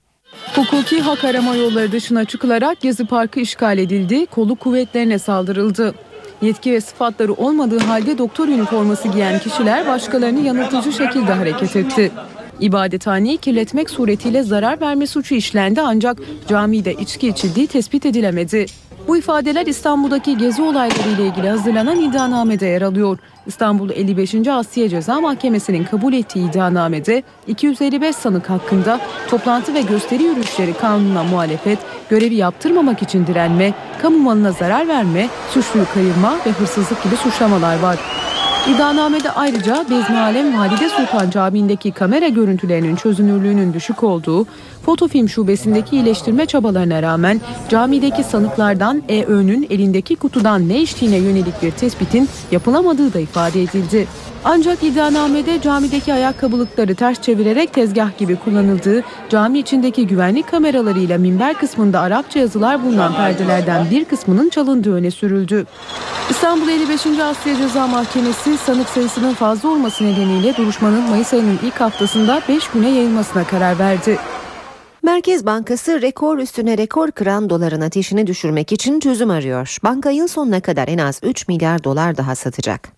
[0.55, 5.95] Hukuki hak arama yolları dışına çıkılarak Gezi Parkı işgal edildi, kolu kuvvetlerine saldırıldı.
[6.41, 12.11] Yetki ve sıfatları olmadığı halde doktor üniforması giyen kişiler başkalarını yanıltıcı şekilde hareket etti.
[12.59, 18.65] İbadethaneyi kirletmek suretiyle zarar verme suçu işlendi ancak camide içki içildiği tespit edilemedi.
[19.07, 23.17] Bu ifadeler İstanbul'daki gezi olayları ile ilgili hazırlanan iddianamede yer alıyor.
[23.45, 24.47] İstanbul 55.
[24.47, 28.99] Asya Ceza Mahkemesi'nin kabul ettiği iddianamede 255 sanık hakkında
[29.29, 31.79] toplantı ve gösteri yürüyüşleri kanununa muhalefet,
[32.09, 37.99] görevi yaptırmamak için direnme, kamu malına zarar verme, suçluyu kayırma ve hırsızlık gibi suçlamalar var.
[38.69, 44.45] İddianamede ayrıca Bezmi Alem Valide Sultan Camii'ndeki kamera görüntülerinin çözünürlüğünün düşük olduğu,
[44.85, 52.29] fotofilm şubesindeki iyileştirme çabalarına rağmen camideki sanıklardan EÖ'nün elindeki kutudan ne içtiğine yönelik bir tespitin
[52.51, 54.07] yapılamadığı da ifade edildi.
[54.47, 61.99] Ancak iddianamede camideki ayakkabılıkları ters çevirerek tezgah gibi kullanıldığı, cami içindeki güvenlik kameralarıyla minber kısmında
[61.99, 65.65] Arapça yazılar bulunan perdelerden bir kısmının çalındığı öne sürüldü.
[66.29, 67.05] İstanbul 55.
[67.05, 72.89] Asya Ceza Mahkemesi sanık sayısının fazla olması nedeniyle duruşmanın Mayıs ayının ilk haftasında 5 güne
[72.89, 74.17] yayılmasına karar verdi.
[75.03, 79.77] Merkez Bankası rekor üstüne rekor kıran doların ateşini düşürmek için çözüm arıyor.
[79.83, 82.94] Banka yıl sonuna kadar en az 3 milyar dolar daha satacak.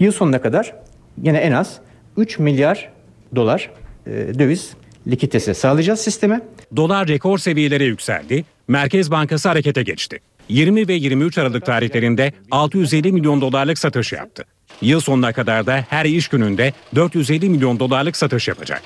[0.00, 0.74] Yıl sonuna kadar
[1.22, 1.80] yine en az
[2.16, 2.92] 3 milyar
[3.36, 3.70] dolar
[4.06, 4.70] e, döviz
[5.06, 6.40] likiditesi sağlayacağız sisteme.
[6.76, 8.44] Dolar rekor seviyelere yükseldi.
[8.68, 10.20] Merkez Bankası harekete geçti.
[10.48, 14.44] 20 ve 23 Aralık tarihlerinde 650 milyon dolarlık satış yaptı.
[14.80, 18.82] Yıl sonuna kadar da her iş gününde 450 milyon dolarlık satış yapacak.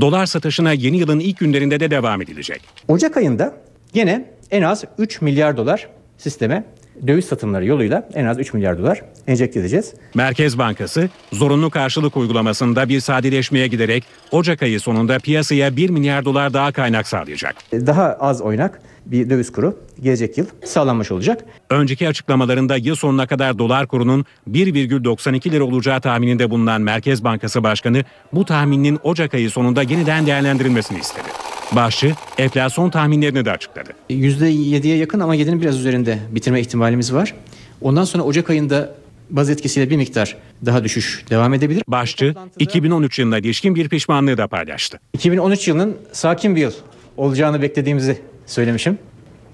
[0.00, 2.60] Dolar satışına yeni yılın ilk günlerinde de devam edilecek.
[2.88, 3.54] Ocak ayında
[3.94, 5.88] yine en az 3 milyar dolar
[6.18, 6.64] sisteme
[7.06, 9.94] döviz satımları yoluyla en az 3 milyar dolar enjekte edeceğiz.
[10.14, 16.54] Merkez Bankası zorunlu karşılık uygulamasında bir sadeleşmeye giderek Ocak ayı sonunda piyasaya 1 milyar dolar
[16.54, 17.54] daha kaynak sağlayacak.
[17.72, 18.80] Daha az oynak
[19.10, 21.44] bir döviz kuru gelecek yıl sağlanmış olacak.
[21.70, 28.04] Önceki açıklamalarında yıl sonuna kadar dolar kurunun 1,92 lira olacağı tahmininde bulunan Merkez Bankası Başkanı
[28.32, 31.28] bu tahminin Ocak ayı sonunda yeniden değerlendirilmesini istedi.
[31.72, 33.90] Başçı enflasyon tahminlerini de açıkladı.
[34.10, 37.34] %7'ye yakın ama 7'nin biraz üzerinde bitirme ihtimalimiz var.
[37.80, 38.94] Ondan sonra Ocak ayında
[39.30, 40.36] baz etkisiyle bir miktar
[40.66, 41.82] daha düşüş devam edebilir.
[41.88, 45.00] Başçı 2013 yılına ilişkin bir pişmanlığı da paylaştı.
[45.12, 46.72] 2013 yılının sakin bir yıl
[47.16, 48.98] olacağını beklediğimizi söylemişim.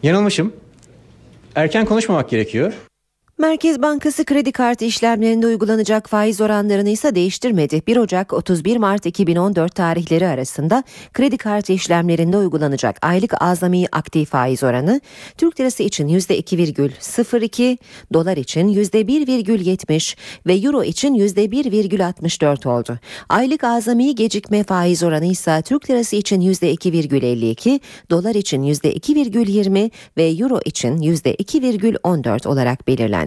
[0.03, 0.53] Yanılmışım.
[1.55, 2.73] Erken konuşmamak gerekiyor.
[3.39, 7.83] Merkez Bankası kredi kartı işlemlerinde uygulanacak faiz oranlarını ise değiştirmedi.
[7.87, 14.63] 1 Ocak 31 Mart 2014 tarihleri arasında kredi kartı işlemlerinde uygulanacak aylık azami aktif faiz
[14.63, 15.01] oranı
[15.39, 17.79] Türk lirası için %2,02,
[18.13, 20.17] dolar için %1,70
[20.47, 22.99] ve euro için %1,64 oldu.
[23.29, 27.81] Aylık azami gecikme faiz oranı ise Türk lirası için %2,52,
[28.11, 33.24] dolar için %2,20 ve euro için %2,14 olarak belirlendi.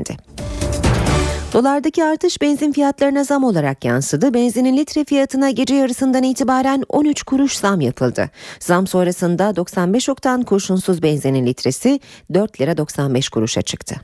[1.54, 4.34] Dolardaki artış benzin fiyatlarına zam olarak yansıdı.
[4.34, 8.30] Benzinin litre fiyatına gece yarısından itibaren 13 kuruş zam yapıldı.
[8.60, 12.00] Zam sonrasında 95 oktan kurşunsuz benzinin litresi
[12.34, 13.96] 4 lira 95 kuruşa çıktı.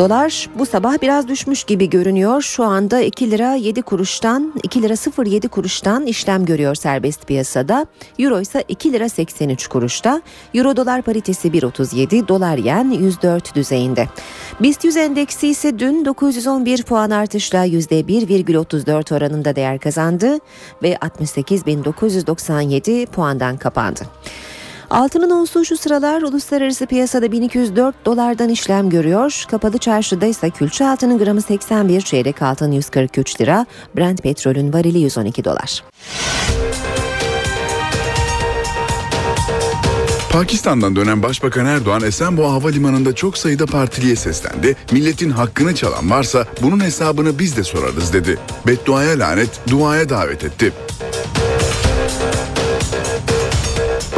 [0.00, 2.42] Dolar bu sabah biraz düşmüş gibi görünüyor.
[2.42, 7.86] Şu anda 2 lira 7 kuruştan 2 lira 07 kuruştan işlem görüyor serbest piyasada.
[8.18, 10.22] Euro ise 2 lira 83 kuruşta.
[10.54, 14.08] Euro dolar paritesi 1.37, dolar yen 104 düzeyinde.
[14.60, 20.38] BIST 100 endeksi ise dün 911 puan artışla %1,34 oranında değer kazandı
[20.82, 24.00] ve 68.997 puandan kapandı.
[24.90, 29.44] Altının onsu şu sıralar uluslararası piyasada 1204 dolardan işlem görüyor.
[29.50, 33.66] Kapalı çarşıda ise külçe altının gramı 81, çeyrek altın 143 lira,
[33.96, 35.84] Brent petrolün varili 112 dolar.
[40.32, 44.76] Pakistan'dan dönen Başbakan Erdoğan Esenboğa Havalimanı'nda çok sayıda partiliye seslendi.
[44.92, 48.38] Milletin hakkını çalan varsa bunun hesabını biz de sorarız dedi.
[48.66, 50.72] Bedduaya lanet, duaya davet etti.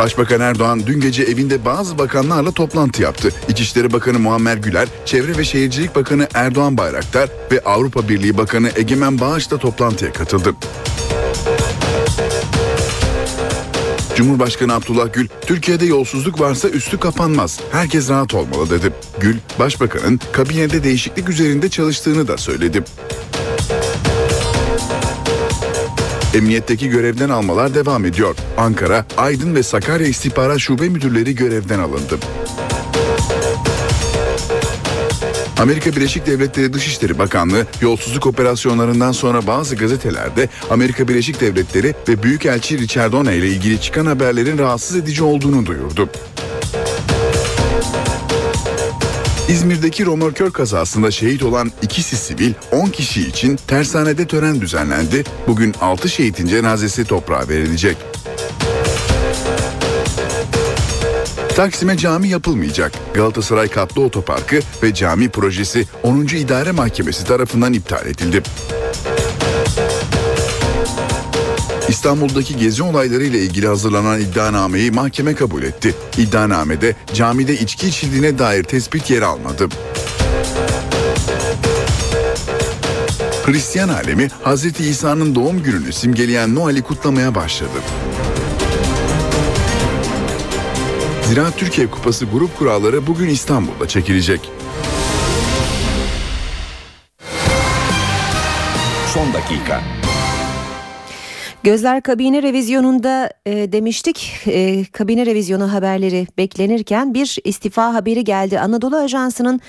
[0.03, 3.33] Başbakan Erdoğan dün gece evinde bazı bakanlarla toplantı yaptı.
[3.49, 9.21] İçişleri Bakanı Muammer Güler, Çevre ve Şehircilik Bakanı Erdoğan Bayraktar ve Avrupa Birliği Bakanı Egemen
[9.21, 10.55] Bağış da toplantıya katıldı.
[14.17, 17.61] Cumhurbaşkanı Abdullah Gül, Türkiye'de yolsuzluk varsa üstü kapanmaz.
[17.73, 18.93] Herkes rahat olmalı dedi.
[19.21, 22.85] Gül, Başbakanın kabinede değişiklik üzerinde çalıştığını da söyledi.
[26.35, 28.37] Emniyetteki görevden almalar devam ediyor.
[28.57, 32.19] Ankara, Aydın ve Sakarya İstihbarat Şube Müdürleri görevden alındı.
[35.59, 42.79] Amerika Birleşik Devletleri Dışişleri Bakanlığı yolsuzluk operasyonlarından sonra bazı gazetelerde Amerika Birleşik Devletleri ve Büyükelçi
[42.79, 46.09] Richard O'Neill ile ilgili çıkan haberlerin rahatsız edici olduğunu duyurdu.
[49.53, 55.25] İzmir'deki romorkör kazasında şehit olan ikisi sivil 10 kişi için tersanede tören düzenlendi.
[55.47, 57.97] Bugün 6 şehitin cenazesi toprağa verilecek.
[61.57, 62.93] Taksim'e cami yapılmayacak.
[63.15, 66.27] Galatasaray Katlı Otoparkı ve cami projesi 10.
[66.27, 68.43] İdare Mahkemesi tarafından iptal edildi.
[71.93, 75.95] İstanbul'daki gezi olayları ile ilgili hazırlanan iddianameyi mahkeme kabul etti.
[76.19, 79.69] İddianamede camide içki içildiğine dair tespit yer almadı.
[83.47, 84.81] Hristiyan alemi Hz.
[84.81, 87.79] İsa'nın doğum gününü simgeleyen Noel'i kutlamaya başladı.
[91.29, 94.51] Ziraat Türkiye Kupası grup kuralları bugün İstanbul'da çekilecek.
[99.15, 100.02] Son dakika.
[101.65, 104.47] Gözler kabine revizyonunda e, demiştik.
[104.47, 108.61] E, kabine revizyonu haberleri beklenirken bir istifa haberi geldi.
[108.61, 109.61] Anadolu Ajansı'nın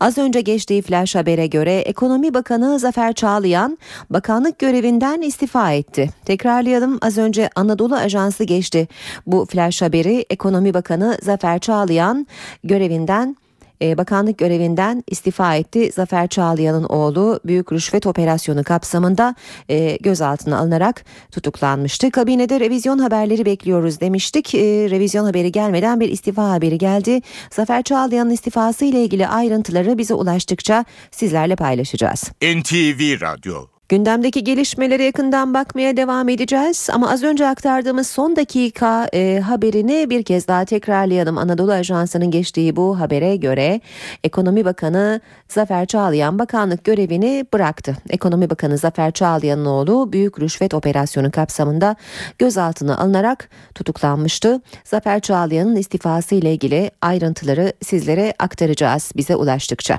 [0.00, 3.78] az önce geçtiği flash habere göre Ekonomi Bakanı Zafer Çağlayan
[4.10, 6.10] bakanlık görevinden istifa etti.
[6.24, 8.88] Tekrarlayalım az önce Anadolu Ajansı geçti.
[9.26, 12.26] Bu flash haberi Ekonomi Bakanı Zafer Çağlayan
[12.64, 13.36] görevinden
[13.82, 15.90] e, bakanlık görevinden istifa etti.
[15.94, 19.34] Zafer Çağlayan'ın oğlu büyük rüşvet operasyonu kapsamında
[19.68, 22.10] e, gözaltına alınarak tutuklanmıştı.
[22.10, 24.54] Kabinede revizyon haberleri bekliyoruz demiştik.
[24.54, 27.20] E, revizyon haberi gelmeden bir istifa haberi geldi.
[27.50, 32.30] Zafer Çağlayan'ın istifası ile ilgili ayrıntıları bize ulaştıkça sizlerle paylaşacağız.
[32.42, 39.40] NTV Radyo Gündemdeki gelişmelere yakından bakmaya devam edeceğiz ama az önce aktardığımız son dakika e,
[39.40, 41.38] haberini bir kez daha tekrarlayalım.
[41.38, 43.80] Anadolu Ajansı'nın geçtiği bu habere göre
[44.24, 47.96] Ekonomi Bakanı Zafer Çağlayan bakanlık görevini bıraktı.
[48.10, 51.96] Ekonomi Bakanı Zafer Çağlayan'ın oğlu büyük rüşvet operasyonu kapsamında
[52.38, 54.60] gözaltına alınarak tutuklanmıştı.
[54.84, 59.98] Zafer Çağlayan'ın istifası ile ilgili ayrıntıları sizlere aktaracağız bize ulaştıkça.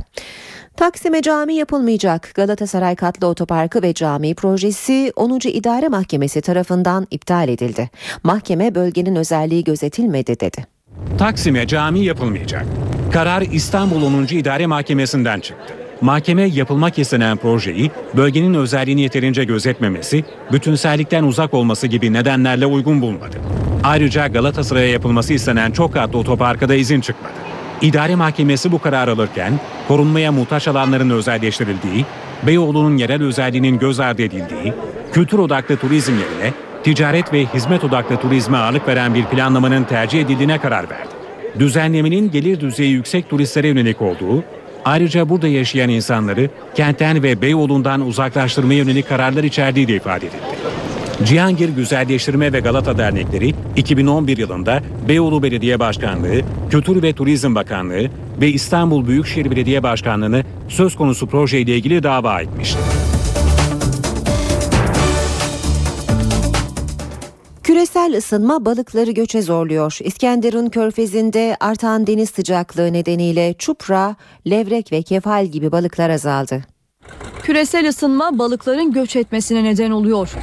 [0.77, 2.31] Taksim'e cami yapılmayacak.
[2.35, 5.39] Galatasaray Katlı Otoparkı ve Cami projesi 10.
[5.47, 7.89] İdare Mahkemesi tarafından iptal edildi.
[8.23, 10.65] Mahkeme bölgenin özelliği gözetilmedi dedi.
[11.17, 12.65] Taksim'e cami yapılmayacak.
[13.13, 14.23] Karar İstanbul 10.
[14.23, 15.73] İdare Mahkemesi'nden çıktı.
[16.01, 23.37] Mahkeme yapılmak istenen projeyi bölgenin özelliğini yeterince gözetmemesi, bütünsellikten uzak olması gibi nedenlerle uygun bulmadı.
[23.83, 27.33] Ayrıca Galatasaray'a yapılması istenen çok katlı otoparka da izin çıkmadı.
[27.81, 32.05] İdare Mahkemesi bu karar alırken korunmaya muhtaç alanların özelleştirildiği,
[32.47, 34.73] Beyoğlu'nun yerel özelliğinin göz ardı edildiği,
[35.13, 36.53] kültür odaklı turizm yerine
[36.83, 41.09] ticaret ve hizmet odaklı turizme ağırlık veren bir planlamanın tercih edildiğine karar verdi.
[41.59, 44.43] Düzenlemenin gelir düzeyi yüksek turistlere yönelik olduğu,
[44.85, 50.43] ayrıca burada yaşayan insanları kentten ve Beyoğlu'ndan uzaklaştırmaya yönelik kararlar içerdiği de ifade edildi.
[51.23, 58.09] Cihangir Güzelleştirme ve Galata Dernekleri 2011 yılında Beyoğlu Belediye Başkanlığı, Kültür ve Turizm Bakanlığı
[58.41, 62.79] ve İstanbul Büyükşehir Belediye Başkanlığı'nı söz konusu projeyle ilgili dava etmişti.
[67.63, 69.97] Küresel ısınma balıkları göçe zorluyor.
[70.03, 74.15] İskenderun körfezinde artan deniz sıcaklığı nedeniyle çupra,
[74.49, 76.61] levrek ve kefal gibi balıklar azaldı.
[77.43, 80.35] Küresel ısınma balıkların göç etmesine neden oluyor.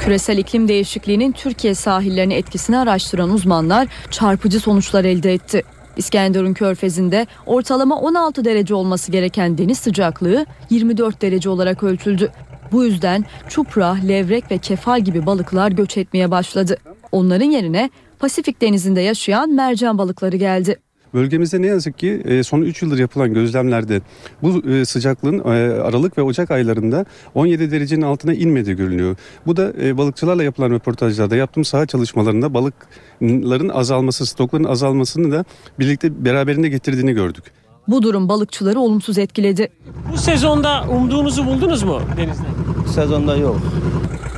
[0.00, 5.62] Küresel iklim değişikliğinin Türkiye sahillerine etkisini araştıran uzmanlar çarpıcı sonuçlar elde etti.
[5.96, 12.32] İskenderun Körfezi'nde ortalama 16 derece olması gereken deniz sıcaklığı 24 derece olarak ölçüldü.
[12.72, 16.76] Bu yüzden çupra, levrek ve kefal gibi balıklar göç etmeye başladı.
[17.12, 20.76] Onların yerine Pasifik denizinde yaşayan mercan balıkları geldi.
[21.14, 24.00] Bölgemizde ne yazık ki e, son 3 yıldır yapılan gözlemlerde
[24.42, 27.04] bu e, sıcaklığın e, Aralık ve Ocak aylarında
[27.34, 29.16] 17 derecenin altına inmediği görülüyor.
[29.46, 35.44] Bu da balıkçılarla yapılan röportajlarda yaptığım saha çalışmalarında balıkların azalması, stokların azalmasını da
[35.78, 37.44] birlikte beraberinde getirdiğini gördük.
[37.88, 39.68] Bu durum balıkçıları olumsuz etkiledi.
[40.12, 42.46] Bu sezonda umduğunuzu buldunuz mu denizde?
[42.94, 43.56] Sezonda yok.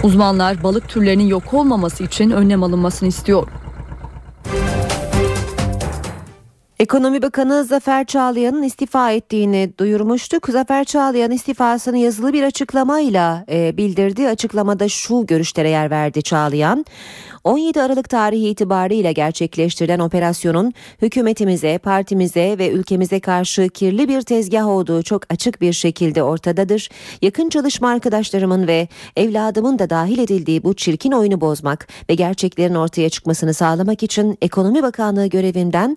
[0.03, 3.47] Uzmanlar balık türlerinin yok olmaması için önlem alınmasını istiyor.
[6.81, 10.47] Ekonomi Bakanı Zafer Çağlayan'ın istifa ettiğini duyurmuştuk.
[10.49, 14.29] Zafer Çağlayan istifasını yazılı bir açıklamayla e, bildirdi.
[14.29, 16.85] Açıklamada şu görüşlere yer verdi Çağlayan.
[17.45, 20.73] 17 Aralık tarihi itibariyle gerçekleştirilen operasyonun
[21.03, 26.89] hükümetimize, partimize ve ülkemize karşı kirli bir tezgah olduğu çok açık bir şekilde ortadadır.
[27.23, 33.09] Yakın çalışma arkadaşlarımın ve evladımın da dahil edildiği bu çirkin oyunu bozmak ve gerçeklerin ortaya
[33.09, 35.97] çıkmasını sağlamak için Ekonomi Bakanlığı görevinden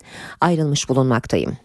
[0.74, 1.58] ayrılmış bulunmaktayım.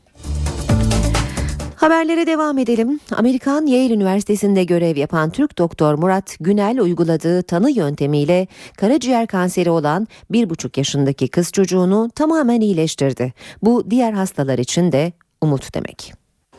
[1.77, 3.01] Haberlere devam edelim.
[3.17, 8.47] Amerikan Yale Üniversitesi'nde görev yapan Türk doktor Murat Günel uyguladığı tanı yöntemiyle
[8.77, 13.33] karaciğer kanseri olan 1,5 yaşındaki kız çocuğunu tamamen iyileştirdi.
[13.63, 16.13] Bu diğer hastalar için de umut demek.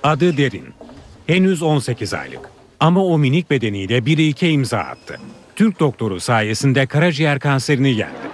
[0.03, 0.73] Adı Derin.
[1.27, 2.49] Henüz 18 aylık.
[2.79, 5.17] Ama o minik bedeniyle bir ilke imza attı.
[5.55, 8.29] Türk doktoru sayesinde karaciğer kanserini yendi.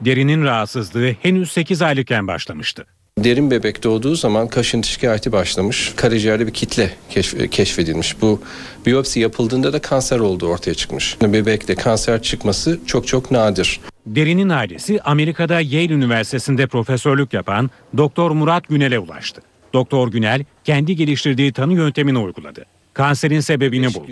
[0.00, 2.86] Derinin rahatsızlığı henüz 8 aylıkken başlamıştı.
[3.18, 5.92] Derin bebek doğduğu zaman kaşıntı şikayeti başlamış.
[5.96, 8.22] Karaciğerde bir kitle keşf- keşfedilmiş.
[8.22, 8.40] Bu
[8.86, 11.16] biyopsi yapıldığında da kanser olduğu ortaya çıkmış.
[11.22, 13.80] Bebekte kanser çıkması çok çok nadir.
[14.06, 19.42] Derinin ailesi Amerika'da Yale Üniversitesi'nde profesörlük yapan Doktor Murat Günel'e ulaştı.
[19.72, 22.64] Doktor Günel kendi geliştirdiği tanı yöntemini uyguladı.
[22.94, 24.06] Kanserin sebebini buldu.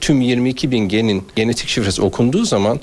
[0.00, 2.80] Tüm 22 bin genin genetik şifresi okunduğu zaman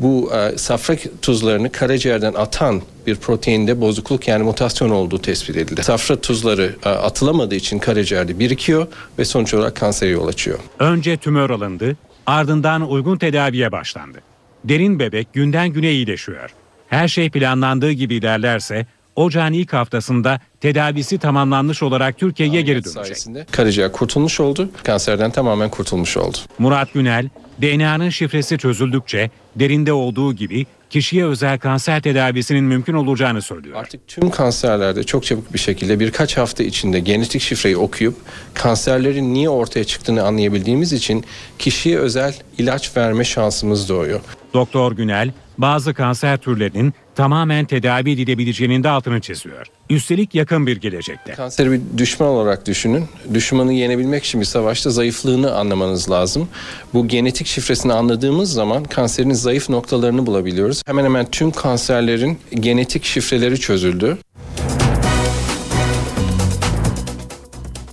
[0.00, 5.82] bu e, safra tuzlarını karaciğerden atan bir proteinde bozukluk yani mutasyon olduğu tespit edildi.
[5.82, 8.86] Safra tuzları e, atılamadığı için karaciğerde birikiyor
[9.18, 10.58] ve sonuç olarak kansere yol açıyor.
[10.78, 11.96] Önce tümör alındı,
[12.26, 14.18] ardından uygun tedaviye başlandı.
[14.64, 16.50] Derin bebek günden güne iyileşiyor.
[16.88, 18.86] Her şey planlandığı gibi ilerlerse
[19.16, 22.92] ocağın ilk haftasında tedavisi tamamlanmış olarak Türkiye'ye geri dönecek.
[22.92, 26.36] Sayesinde karaciğer kurtulmuş oldu, kanserden tamamen kurtulmuş oldu.
[26.58, 27.28] Murat Günel,
[27.62, 33.76] DNA'nın şifresi çözüldükçe derinde olduğu gibi kişiye özel kanser tedavisinin mümkün olacağını söylüyor.
[33.76, 38.14] Artık tüm kanserlerde çok çabuk bir şekilde birkaç hafta içinde genetik şifreyi okuyup
[38.54, 41.24] kanserlerin niye ortaya çıktığını anlayabildiğimiz için
[41.58, 44.20] kişiye özel ilaç verme şansımız doğuyor.
[44.54, 45.30] Doktor Günel,
[45.60, 49.66] bazı kanser türlerinin tamamen tedavi edilebileceğinin de altını çiziyor.
[49.90, 51.32] Üstelik yakın bir gelecekte.
[51.32, 53.04] Kanseri bir düşman olarak düşünün.
[53.34, 56.48] Düşmanı yenebilmek için bir savaşta zayıflığını anlamanız lazım.
[56.94, 60.82] Bu genetik şifresini anladığımız zaman kanserin zayıf noktalarını bulabiliyoruz.
[60.86, 64.18] Hemen hemen tüm kanserlerin genetik şifreleri çözüldü.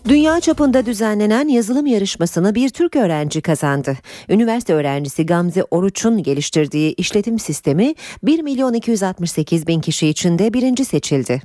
[0.08, 3.98] Dünya çapında düzenlenen yazılım yarışmasını bir Türk öğrenci kazandı.
[4.30, 11.42] Üniversite öğrencisi Gamze Oruç'un geliştirdiği işletim sistemi 1 milyon 268 bin kişi içinde birinci seçildi.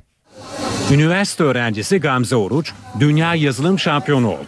[0.93, 4.47] Üniversite öğrencisi Gamze Oruç, dünya yazılım şampiyonu oldu.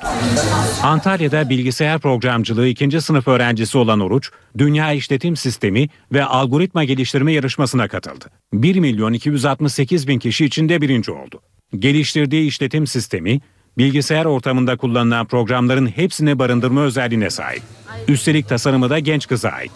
[0.84, 7.88] Antalya'da bilgisayar programcılığı ikinci sınıf öğrencisi olan Oruç, dünya işletim sistemi ve algoritma geliştirme yarışmasına
[7.88, 8.26] katıldı.
[8.54, 11.42] 1 milyon 268 bin kişi içinde birinci oldu.
[11.80, 13.42] Geliştirdiği işletim sistemi,
[13.78, 17.62] bilgisayar ortamında kullanılan programların hepsini barındırma özelliğine sahip.
[18.08, 19.72] Üstelik tasarımı da genç kıza ait.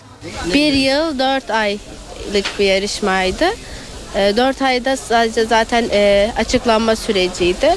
[0.54, 3.46] Bir yıl dört aylık bir yarışmaydı.
[4.16, 7.76] E, Dört ayda sadece zaten e, açıklanma süreciydi.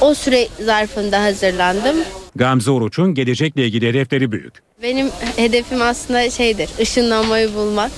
[0.00, 1.96] O süre zarfında hazırlandım.
[2.36, 4.52] Gamze Oruç'un gelecekle ilgili hedefleri büyük.
[4.82, 5.06] Benim
[5.36, 7.90] hedefim aslında şeydir, ışınlanmayı bulmak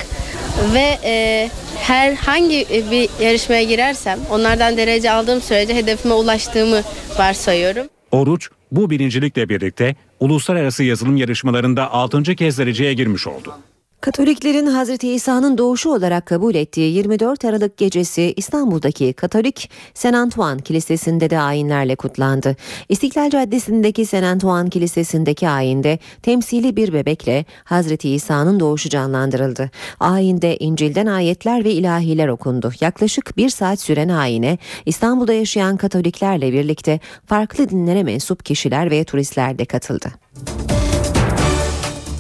[0.74, 6.82] ve e, herhangi bir yarışmaya girersem onlardan derece aldığım sürece hedefime ulaştığımı
[7.18, 7.86] varsayıyorum.
[8.11, 12.22] Oruç bu birincilikle birlikte uluslararası yazılım yarışmalarında 6.
[12.22, 13.55] kez dereceye girmiş oldu.
[14.03, 21.30] Katoliklerin Hazreti İsa'nın doğuşu olarak kabul ettiği 24 Aralık gecesi İstanbul'daki Katolik Saint Antoine Kilisesi'nde
[21.30, 22.57] de ayinlerle kutlandı.
[22.88, 29.70] İstiklal Caddesi'ndeki Saint Antoine Kilisesi'ndeki ayinde temsili bir bebekle Hazreti İsa'nın doğuşu canlandırıldı.
[30.00, 32.72] Ayinde İncil'den ayetler ve ilahiler okundu.
[32.80, 39.59] Yaklaşık bir saat süren ayine İstanbul'da yaşayan Katoliklerle birlikte farklı dinlere mensup kişiler ve turistler
[39.59, 40.12] de katıldı.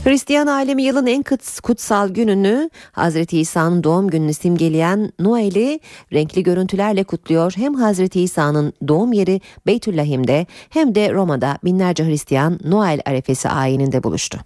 [0.04, 5.80] Hristiyan alemi yılın en kuts- kutsal gününü Hazreti İsa'nın doğum gününü simgeleyen Noel'i
[6.12, 7.52] renkli görüntülerle kutluyor.
[7.56, 14.38] Hem Hazreti İsa'nın doğum yeri Beytüllahim'de hem de Roma'da binlerce Hristiyan Noel arefesi ayininde buluştu.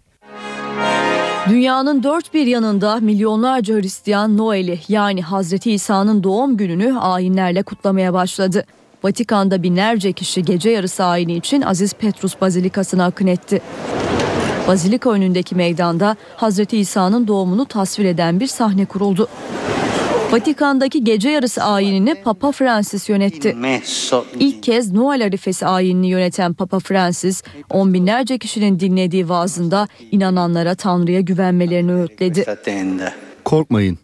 [1.48, 8.64] Dünyanın dört bir yanında milyonlarca Hristiyan Noel'i yani Hazreti İsa'nın doğum gününü ayinlerle kutlamaya başladı.
[9.04, 13.62] Vatikan'da binlerce kişi gece yarısı ayini için Aziz Petrus Bazilikası'na akın etti.
[14.68, 19.28] Bazilika önündeki meydanda Hazreti İsa'nın doğumunu tasvir eden bir sahne kuruldu.
[20.30, 23.56] Vatikan'daki gece yarısı ayinini Papa Francis yönetti.
[24.40, 31.20] İlk kez Noel Arifesi ayinini yöneten Papa Francis, on binlerce kişinin dinlediği vaazında inananlara Tanrı'ya
[31.20, 32.44] güvenmelerini öğütledi.
[33.44, 33.98] Korkmayın.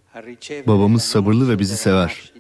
[0.67, 2.33] Babamız sabırlı ve bizi sever.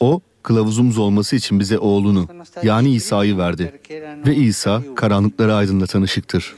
[0.00, 2.28] O kılavuzumuz olması için bize oğlunu
[2.62, 3.80] yani İsa'yı verdi.
[4.26, 6.54] Ve İsa karanlıkları aydınlatan ışıktır.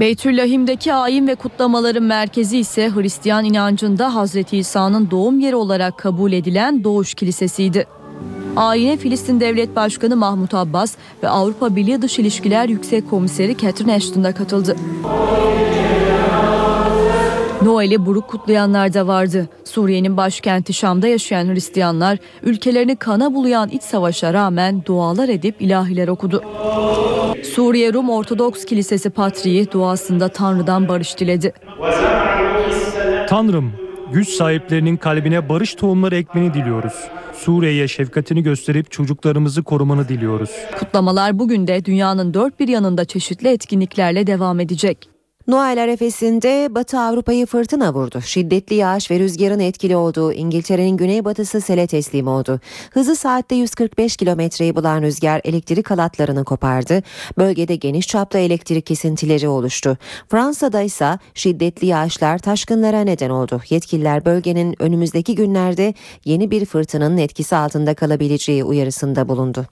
[0.00, 6.84] Beytüllahim'deki ayin ve kutlamaların merkezi ise Hristiyan inancında Hazreti İsa'nın doğum yeri olarak kabul edilen
[6.84, 7.86] Doğuş Kilisesi'ydi.
[8.56, 14.24] Ayine Filistin Devlet Başkanı Mahmut Abbas ve Avrupa Birliği Dış İlişkiler Yüksek Komiseri Catherine Ashton
[14.24, 14.76] da katıldı.
[17.62, 19.48] Noel'i buruk kutlayanlar da vardı.
[19.64, 26.42] Suriye'nin başkenti Şam'da yaşayan Hristiyanlar ülkelerini kana bulayan iç savaşa rağmen dualar edip ilahiler okudu.
[27.54, 31.52] Suriye Rum Ortodoks Kilisesi Patriği duasında Tanrı'dan barış diledi.
[33.28, 33.72] Tanrım,
[34.12, 36.94] güç sahiplerinin kalbine barış tohumları ekmeni diliyoruz.
[37.34, 40.50] Suriye'ye şefkatini gösterip çocuklarımızı korumanı diliyoruz.
[40.78, 45.17] Kutlamalar bugün de dünyanın dört bir yanında çeşitli etkinliklerle devam edecek.
[45.48, 48.20] Noel arefesinde Batı Avrupa'yı fırtına vurdu.
[48.20, 52.60] Şiddetli yağış ve rüzgarın etkili olduğu İngiltere'nin güneybatısı sele teslim oldu.
[52.90, 57.02] Hızı saatte 145 kilometreyi bulan rüzgar elektrik halatlarını kopardı.
[57.38, 59.98] Bölgede geniş çapta elektrik kesintileri oluştu.
[60.28, 63.60] Fransa'da ise şiddetli yağışlar taşkınlara neden oldu.
[63.70, 65.94] Yetkililer bölgenin önümüzdeki günlerde
[66.24, 69.66] yeni bir fırtınanın etkisi altında kalabileceği uyarısında bulundu.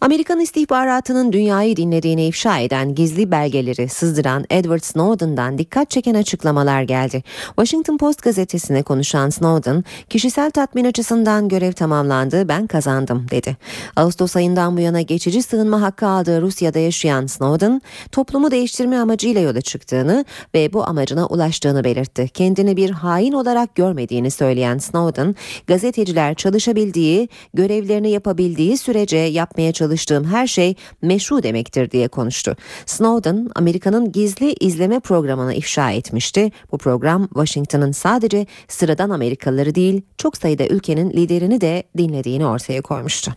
[0.00, 7.22] Amerikan istihbaratının dünyayı dinlediğini ifşa eden gizli belgeleri sızdıran Edward Snowden'dan dikkat çeken açıklamalar geldi.
[7.46, 13.56] Washington Post gazetesine konuşan Snowden, kişisel tatmin açısından görev tamamlandı, ben kazandım dedi.
[13.96, 17.82] Ağustos ayından bu yana geçici sığınma hakkı aldığı Rusya'da yaşayan Snowden,
[18.12, 20.24] toplumu değiştirme amacıyla yola çıktığını
[20.54, 22.28] ve bu amacına ulaştığını belirtti.
[22.28, 25.34] Kendini bir hain olarak görmediğini söyleyen Snowden,
[25.66, 32.56] gazeteciler çalışabildiği, görevlerini yapabildiği sürece yapmaya çalıştığı çalıştığım her şey meşru demektir diye konuştu.
[32.86, 36.50] Snowden Amerika'nın gizli izleme programını ifşa etmişti.
[36.72, 43.34] Bu program Washington'ın sadece sıradan Amerikalıları değil çok sayıda ülkenin liderini de dinlediğini ortaya koymuştu.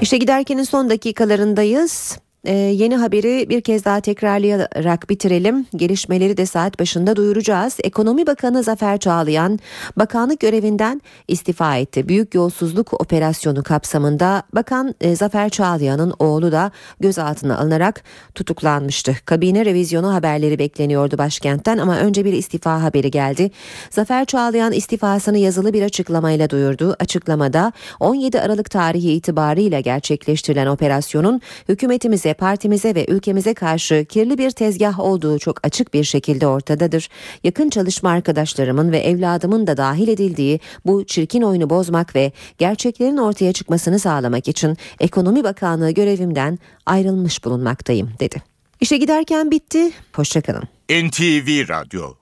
[0.00, 2.18] İşte giderkenin son dakikalarındayız.
[2.44, 5.66] Ee, yeni haberi bir kez daha tekrarlayarak bitirelim.
[5.76, 7.76] Gelişmeleri de saat başında duyuracağız.
[7.84, 9.58] Ekonomi Bakanı Zafer Çağlayan
[9.96, 12.08] bakanlık görevinden istifa etti.
[12.08, 18.02] Büyük yolsuzluk operasyonu kapsamında Bakan e, Zafer Çağlayan'ın oğlu da gözaltına alınarak
[18.34, 19.16] tutuklanmıştı.
[19.24, 23.50] Kabine revizyonu haberleri bekleniyordu başkentten ama önce bir istifa haberi geldi.
[23.90, 26.96] Zafer Çağlayan istifasını yazılı bir açıklamayla duyurdu.
[27.00, 35.00] Açıklamada 17 Aralık tarihi itibarıyla gerçekleştirilen operasyonun hükümetimize partimize ve ülkemize karşı kirli bir tezgah
[35.00, 37.08] olduğu çok açık bir şekilde ortadadır.
[37.44, 43.52] Yakın çalışma arkadaşlarımın ve evladımın da dahil edildiği bu çirkin oyunu bozmak ve gerçeklerin ortaya
[43.52, 48.42] çıkmasını sağlamak için Ekonomi Bakanlığı görevimden ayrılmış bulunmaktayım dedi.
[48.80, 49.90] İşe giderken bitti.
[50.12, 50.62] Hoşçakalın.
[50.90, 52.14] NTV Radyo